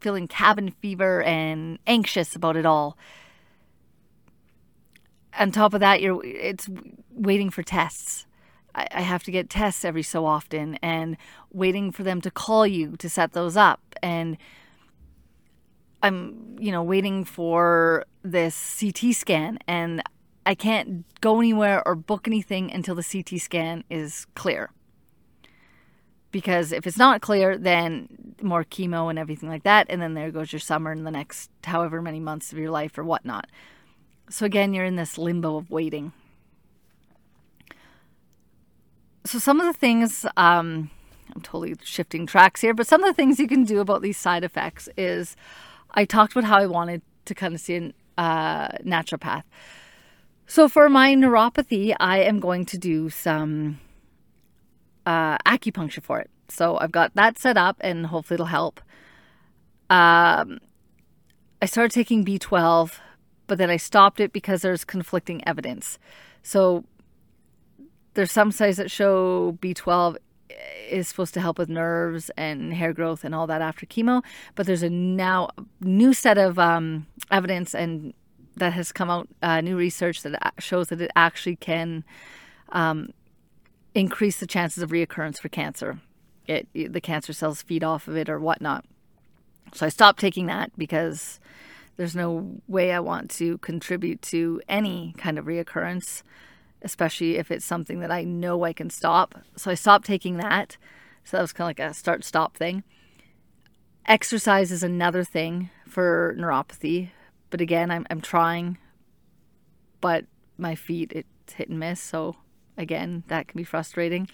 feeling 0.00 0.28
cabin 0.28 0.70
fever 0.70 1.20
and 1.24 1.80
anxious 1.88 2.36
about 2.36 2.56
it 2.56 2.64
all. 2.64 2.96
On 5.36 5.50
top 5.50 5.74
of 5.74 5.80
that 5.80 6.00
you're 6.00 6.24
it's 6.24 6.68
waiting 7.10 7.50
for 7.50 7.64
tests. 7.64 8.24
I, 8.72 8.86
I 8.92 9.00
have 9.00 9.24
to 9.24 9.32
get 9.32 9.50
tests 9.50 9.84
every 9.84 10.04
so 10.04 10.26
often 10.26 10.76
and 10.76 11.16
waiting 11.52 11.90
for 11.90 12.04
them 12.04 12.20
to 12.20 12.30
call 12.30 12.64
you 12.64 12.96
to 12.98 13.10
set 13.10 13.32
those 13.32 13.56
up. 13.56 13.80
And 14.00 14.36
i'm 16.04 16.56
you 16.58 16.72
know 16.72 16.82
waiting 16.82 17.24
for 17.24 18.04
this 18.24 18.54
ct 18.78 19.14
scan 19.14 19.56
and 19.68 20.02
I 20.44 20.54
can't 20.54 21.04
go 21.20 21.38
anywhere 21.38 21.86
or 21.86 21.94
book 21.94 22.26
anything 22.26 22.72
until 22.72 22.94
the 22.94 23.04
CT 23.04 23.40
scan 23.40 23.84
is 23.88 24.26
clear. 24.34 24.70
Because 26.30 26.72
if 26.72 26.86
it's 26.86 26.96
not 26.96 27.20
clear, 27.20 27.58
then 27.58 28.34
more 28.40 28.64
chemo 28.64 29.10
and 29.10 29.18
everything 29.18 29.48
like 29.48 29.62
that, 29.64 29.86
and 29.90 30.00
then 30.00 30.14
there 30.14 30.30
goes 30.30 30.52
your 30.52 30.60
summer 30.60 30.90
and 30.90 31.06
the 31.06 31.10
next 31.10 31.50
however 31.64 32.00
many 32.00 32.20
months 32.20 32.52
of 32.52 32.58
your 32.58 32.70
life 32.70 32.96
or 32.96 33.04
whatnot. 33.04 33.46
So 34.30 34.46
again, 34.46 34.72
you're 34.72 34.84
in 34.84 34.96
this 34.96 35.18
limbo 35.18 35.56
of 35.56 35.70
waiting. 35.70 36.12
So 39.24 39.38
some 39.38 39.60
of 39.60 39.66
the 39.66 39.78
things, 39.78 40.24
um, 40.36 40.90
I'm 41.34 41.42
totally 41.42 41.76
shifting 41.84 42.26
tracks 42.26 42.60
here, 42.60 42.74
but 42.74 42.86
some 42.86 43.04
of 43.04 43.08
the 43.08 43.14
things 43.14 43.38
you 43.38 43.46
can 43.46 43.64
do 43.64 43.80
about 43.80 44.02
these 44.02 44.16
side 44.16 44.42
effects 44.42 44.88
is 44.96 45.36
I 45.92 46.04
talked 46.04 46.32
about 46.32 46.44
how 46.44 46.58
I 46.58 46.66
wanted 46.66 47.02
to 47.26 47.34
kind 47.34 47.54
of 47.54 47.60
see 47.60 47.76
a 47.76 48.20
uh, 48.20 48.68
naturopath. 48.84 49.44
So 50.52 50.68
for 50.68 50.90
my 50.90 51.14
neuropathy, 51.14 51.96
I 51.98 52.18
am 52.18 52.38
going 52.38 52.66
to 52.66 52.76
do 52.76 53.08
some 53.08 53.80
uh, 55.06 55.38
acupuncture 55.38 56.02
for 56.02 56.20
it. 56.20 56.28
So 56.48 56.76
I've 56.76 56.92
got 56.92 57.14
that 57.14 57.38
set 57.38 57.56
up, 57.56 57.78
and 57.80 58.04
hopefully 58.04 58.34
it'll 58.34 58.44
help. 58.44 58.82
Um, 59.88 60.60
I 61.62 61.64
started 61.64 61.90
taking 61.90 62.22
B12, 62.22 62.98
but 63.46 63.56
then 63.56 63.70
I 63.70 63.78
stopped 63.78 64.20
it 64.20 64.30
because 64.30 64.60
there's 64.60 64.84
conflicting 64.84 65.42
evidence. 65.48 65.98
So 66.42 66.84
there's 68.12 68.30
some 68.30 68.52
studies 68.52 68.76
that 68.76 68.90
show 68.90 69.56
B12 69.62 70.18
is 70.90 71.08
supposed 71.08 71.32
to 71.32 71.40
help 71.40 71.56
with 71.56 71.70
nerves 71.70 72.30
and 72.36 72.74
hair 72.74 72.92
growth 72.92 73.24
and 73.24 73.34
all 73.34 73.46
that 73.46 73.62
after 73.62 73.86
chemo, 73.86 74.22
but 74.54 74.66
there's 74.66 74.82
a 74.82 74.90
now 74.90 75.48
new 75.80 76.12
set 76.12 76.36
of 76.36 76.58
um, 76.58 77.06
evidence 77.30 77.74
and 77.74 78.12
that 78.56 78.72
has 78.72 78.92
come 78.92 79.10
out, 79.10 79.28
uh, 79.42 79.60
new 79.60 79.76
research 79.76 80.22
that 80.22 80.54
shows 80.58 80.88
that 80.88 81.00
it 81.00 81.10
actually 81.16 81.56
can 81.56 82.04
um, 82.70 83.10
increase 83.94 84.38
the 84.40 84.46
chances 84.46 84.82
of 84.82 84.90
reoccurrence 84.90 85.38
for 85.38 85.48
cancer. 85.48 86.00
It, 86.46 86.68
the 86.74 87.00
cancer 87.00 87.32
cells 87.32 87.62
feed 87.62 87.84
off 87.84 88.08
of 88.08 88.16
it 88.16 88.28
or 88.28 88.38
whatnot. 88.38 88.84
So 89.74 89.86
I 89.86 89.90
stopped 89.90 90.20
taking 90.20 90.46
that 90.46 90.70
because 90.76 91.40
there's 91.96 92.16
no 92.16 92.60
way 92.68 92.92
I 92.92 93.00
want 93.00 93.30
to 93.32 93.58
contribute 93.58 94.20
to 94.22 94.60
any 94.68 95.14
kind 95.18 95.38
of 95.38 95.46
reoccurrence, 95.46 96.22
especially 96.82 97.36
if 97.36 97.50
it's 97.50 97.64
something 97.64 98.00
that 98.00 98.10
I 98.10 98.24
know 98.24 98.64
I 98.64 98.72
can 98.72 98.90
stop. 98.90 99.36
So 99.56 99.70
I 99.70 99.74
stopped 99.74 100.06
taking 100.06 100.36
that. 100.38 100.76
So 101.24 101.36
that 101.36 101.42
was 101.42 101.52
kind 101.52 101.66
of 101.66 101.78
like 101.78 101.90
a 101.90 101.94
start 101.94 102.24
stop 102.24 102.56
thing. 102.56 102.82
Exercise 104.06 104.72
is 104.72 104.82
another 104.82 105.22
thing 105.22 105.70
for 105.86 106.34
neuropathy 106.36 107.10
but 107.52 107.60
again, 107.60 107.90
I'm 107.90 108.04
I'm 108.10 108.22
trying, 108.22 108.78
but 110.00 110.24
my 110.56 110.74
feet 110.74 111.12
it's 111.14 111.52
hit 111.52 111.68
and 111.68 111.78
miss. 111.78 112.00
So 112.00 112.34
again, 112.76 113.22
that 113.28 113.46
can 113.46 113.58
be 113.58 113.62
frustrating. 113.62 114.26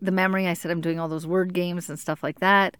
The 0.00 0.12
memory, 0.12 0.46
I 0.46 0.54
said 0.54 0.70
I'm 0.70 0.80
doing 0.80 1.00
all 1.00 1.08
those 1.08 1.26
word 1.26 1.52
games 1.52 1.90
and 1.90 1.98
stuff 1.98 2.22
like 2.22 2.38
that. 2.38 2.76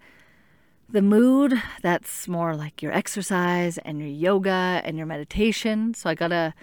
The 0.89 1.03
mood, 1.03 1.61
that's 1.83 2.29
more 2.29 2.55
like 2.55 2.81
your 2.81 2.93
exercise 2.93 3.79
and 3.79 3.99
your 3.99 4.09
yoga 4.09 4.81
and 4.85 4.97
your 4.97 5.07
meditation. 5.07 5.93
So 5.93 6.09
I 6.09 6.15
gotta 6.15 6.55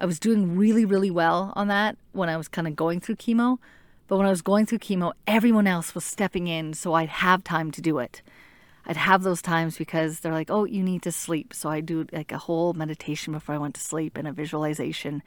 I 0.00 0.04
was 0.04 0.18
doing 0.18 0.56
really, 0.56 0.84
really 0.84 1.10
well 1.10 1.52
on 1.54 1.68
that 1.68 1.96
when 2.12 2.28
I 2.28 2.36
was 2.36 2.48
kind 2.48 2.66
of 2.66 2.74
going 2.74 2.98
through 3.00 3.16
chemo. 3.16 3.58
But 4.08 4.16
when 4.16 4.26
I 4.26 4.30
was 4.30 4.42
going 4.42 4.66
through 4.66 4.78
chemo, 4.78 5.12
everyone 5.28 5.68
else 5.68 5.94
was 5.94 6.04
stepping 6.04 6.48
in 6.48 6.74
so 6.74 6.94
I'd 6.94 7.10
have 7.10 7.44
time 7.44 7.70
to 7.70 7.80
do 7.80 7.98
it. 7.98 8.22
I'd 8.86 8.96
have 8.96 9.22
those 9.22 9.42
times 9.42 9.76
because 9.76 10.20
they're 10.20 10.32
like, 10.32 10.50
oh, 10.50 10.64
you 10.64 10.82
need 10.82 11.02
to 11.02 11.12
sleep. 11.12 11.54
So 11.54 11.68
I 11.68 11.80
do 11.80 12.06
like 12.12 12.32
a 12.32 12.38
whole 12.38 12.72
meditation 12.72 13.32
before 13.32 13.54
I 13.54 13.58
went 13.58 13.74
to 13.74 13.80
sleep 13.80 14.16
and 14.16 14.26
a 14.26 14.32
visualization. 14.32 15.22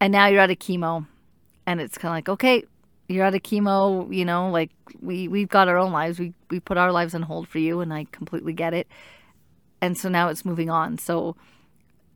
And 0.00 0.12
now 0.12 0.26
you're 0.26 0.40
out 0.40 0.50
of 0.50 0.58
chemo, 0.58 1.06
and 1.66 1.80
it's 1.80 1.98
kind 1.98 2.10
of 2.10 2.16
like, 2.16 2.28
okay, 2.28 2.64
you're 3.08 3.24
out 3.24 3.34
of 3.34 3.42
chemo. 3.42 4.14
You 4.14 4.24
know, 4.24 4.50
like 4.50 4.70
we 5.00 5.28
we've 5.28 5.48
got 5.48 5.68
our 5.68 5.78
own 5.78 5.92
lives. 5.92 6.18
We 6.18 6.34
we 6.50 6.60
put 6.60 6.76
our 6.76 6.92
lives 6.92 7.14
on 7.14 7.22
hold 7.22 7.48
for 7.48 7.58
you, 7.58 7.80
and 7.80 7.92
I 7.92 8.06
completely 8.12 8.52
get 8.52 8.74
it. 8.74 8.86
And 9.80 9.96
so 9.96 10.08
now 10.08 10.28
it's 10.28 10.44
moving 10.44 10.70
on. 10.70 10.98
So 10.98 11.36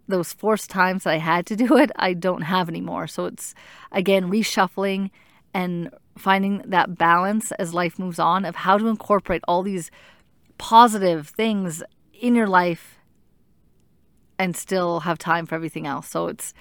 those 0.09 0.33
forced 0.33 0.70
times 0.70 1.05
that 1.05 1.11
I 1.14 1.18
had 1.18 1.46
to 1.46 1.57
do 1.57 1.76
it, 1.79 1.90
I 1.96 2.14
don't 2.14 2.42
have 2.42 2.68
anymore. 2.68 3.07
So 3.07 3.26
it's 3.26 3.55
again 3.92 4.31
reshuffling 4.31 5.11
and 5.55 5.90
finding 6.20 6.62
that 6.66 6.96
balance 6.96 7.52
as 7.52 7.74
life 7.74 7.98
moves 7.98 8.18
on 8.18 8.44
of 8.44 8.56
how 8.56 8.78
to 8.78 8.87
incorporate 8.88 9.42
all 9.48 9.62
these 9.62 9.90
positive 10.59 11.28
things 11.28 11.83
in 12.12 12.35
your 12.35 12.46
life 12.46 12.98
and 14.38 14.56
still 14.56 15.00
have 15.00 15.18
time 15.18 15.46
for 15.46 15.54
everything 15.54 15.87
else. 15.87 16.09
So 16.09 16.28
it's 16.28 16.54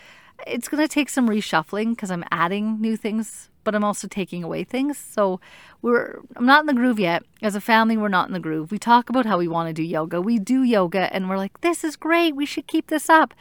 it's 0.47 0.67
going 0.69 0.81
to 0.81 0.93
take 0.93 1.09
some 1.09 1.27
reshuffling 1.27 1.91
because 1.91 2.11
I'm 2.11 2.23
adding 2.31 2.79
new 2.79 2.95
things, 2.95 3.49
but 3.63 3.75
I'm 3.75 3.83
also 3.83 4.07
taking 4.07 4.43
away 4.43 4.63
things. 4.63 4.97
So 4.97 5.39
we're 5.81 6.21
I'm 6.35 6.45
not 6.45 6.61
in 6.61 6.67
the 6.67 6.73
groove 6.73 6.99
yet. 6.99 7.23
As 7.41 7.55
a 7.55 7.61
family, 7.61 7.97
we're 7.97 8.07
not 8.07 8.27
in 8.27 8.33
the 8.33 8.39
groove. 8.39 8.71
We 8.71 8.79
talk 8.79 9.09
about 9.09 9.25
how 9.25 9.37
we 9.37 9.47
want 9.47 9.67
to 9.67 9.73
do 9.73 9.83
yoga. 9.83 10.21
We 10.21 10.39
do 10.39 10.63
yoga 10.63 11.13
and 11.13 11.29
we're 11.29 11.37
like, 11.37 11.61
this 11.61 11.83
is 11.83 11.95
great. 11.95 12.35
We 12.35 12.45
should 12.45 12.67
keep 12.67 12.87
this 12.87 13.09
up. 13.09 13.33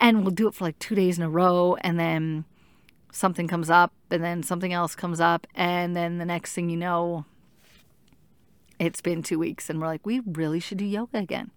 And 0.00 0.22
we'll 0.22 0.30
do 0.30 0.48
it 0.48 0.54
for 0.54 0.64
like 0.64 0.78
2 0.78 0.94
days 0.94 1.18
in 1.18 1.24
a 1.24 1.30
row 1.30 1.76
and 1.82 1.98
then 1.98 2.44
something 3.12 3.46
comes 3.46 3.70
up 3.70 3.92
and 4.10 4.24
then 4.24 4.42
something 4.42 4.72
else 4.72 4.96
comes 4.96 5.20
up 5.20 5.46
and 5.54 5.94
then 5.94 6.18
the 6.18 6.24
next 6.24 6.54
thing 6.54 6.68
you 6.68 6.76
know 6.76 7.24
it's 8.78 9.00
been 9.00 9.22
2 9.22 9.38
weeks 9.38 9.70
and 9.70 9.80
we're 9.80 9.86
like, 9.86 10.04
we 10.04 10.20
really 10.26 10.58
should 10.58 10.78
do 10.78 10.84
yoga 10.84 11.18
again. 11.18 11.52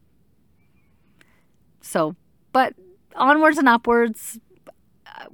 So, 1.82 2.16
but 2.52 2.76
onwards 3.16 3.58
and 3.58 3.68
upwards, 3.68 4.40
uh, 5.08 5.26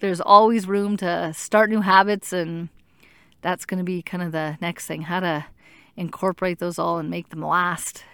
there's 0.00 0.20
always 0.20 0.66
room 0.66 0.96
to 0.96 1.32
start 1.34 1.70
new 1.70 1.82
habits 1.82 2.32
and 2.32 2.70
that's 3.40 3.64
going 3.64 3.78
to 3.78 3.84
be 3.84 4.02
kind 4.02 4.22
of 4.22 4.32
the 4.32 4.58
next 4.60 4.86
thing 4.86 5.02
how 5.02 5.20
to 5.20 5.46
incorporate 5.96 6.58
those 6.58 6.78
all 6.78 6.98
and 6.98 7.10
make 7.10 7.28
them 7.28 7.42
last 7.42 8.04